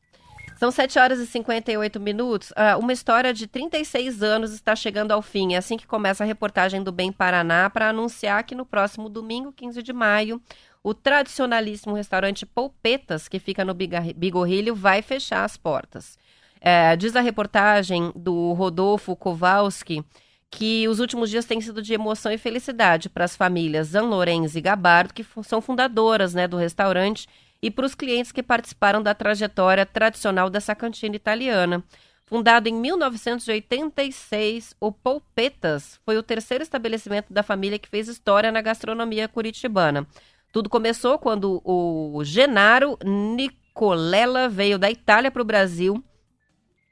[0.62, 2.52] São 7 horas e 58 minutos.
[2.52, 5.56] Uh, uma história de 36 anos está chegando ao fim.
[5.56, 9.52] É assim que começa a reportagem do Bem Paraná para anunciar que no próximo domingo,
[9.52, 10.40] 15 de maio,
[10.84, 16.16] o tradicionalíssimo restaurante Polpetas, que fica no Bigorrilho, vai fechar as portas.
[16.62, 20.06] É, diz a reportagem do Rodolfo Kowalski
[20.52, 24.56] que os últimos dias têm sido de emoção e felicidade para as famílias Zan Lorenz
[24.56, 27.28] e Gabardo, que são fundadoras né, do restaurante,
[27.62, 31.84] e para os clientes que participaram da trajetória tradicional dessa cantina italiana.
[32.26, 38.62] Fundado em 1986, o Polpetas foi o terceiro estabelecimento da família que fez história na
[38.62, 40.08] gastronomia curitibana.
[40.52, 46.04] Tudo começou quando o Genaro Nicolella veio da Itália para o Brasil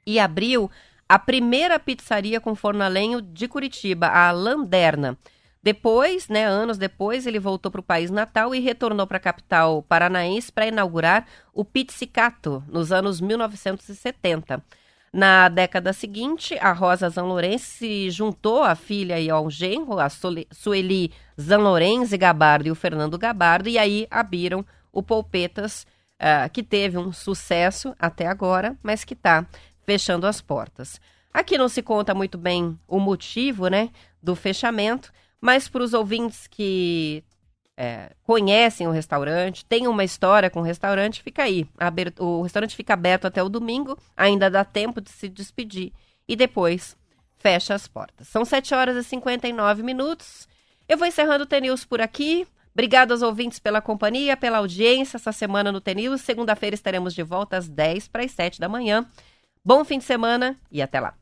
[0.06, 0.70] e abriu
[1.08, 5.18] a primeira pizzaria com forno a lenho de Curitiba, a Landerna.
[5.62, 9.82] Depois, né, anos depois, ele voltou para o país natal e retornou para a capital
[9.82, 14.62] paranaense para inaugurar o Pizzicato nos anos 1970.
[15.12, 21.12] Na década seguinte, a Rosa Zanlorense se juntou à filha e ao genro, a Sueli
[21.38, 25.84] Zanlorense Gabardo e o Fernando Gabardo, e aí abriram o Polpetas,
[26.20, 29.44] uh, que teve um sucesso até agora, mas que está
[29.84, 31.00] fechando as portas.
[31.34, 33.90] Aqui não se conta muito bem o motivo né,
[34.22, 37.24] do fechamento, mas para os ouvintes que
[37.76, 41.66] é, conhecem o restaurante, têm uma história com o restaurante, fica aí.
[42.18, 45.92] O restaurante fica aberto até o domingo, ainda dá tempo de se despedir
[46.28, 46.94] e depois
[47.38, 48.28] fecha as portas.
[48.28, 50.46] São 7 horas e 59 minutos.
[50.86, 52.46] Eu vou encerrando o TNews por aqui.
[52.74, 56.20] Obrigado aos ouvintes pela companhia, pela audiência essa semana no TNews.
[56.20, 59.06] Segunda-feira estaremos de volta às 10 para as 7 da manhã.
[59.64, 61.14] Bom fim de semana e até lá.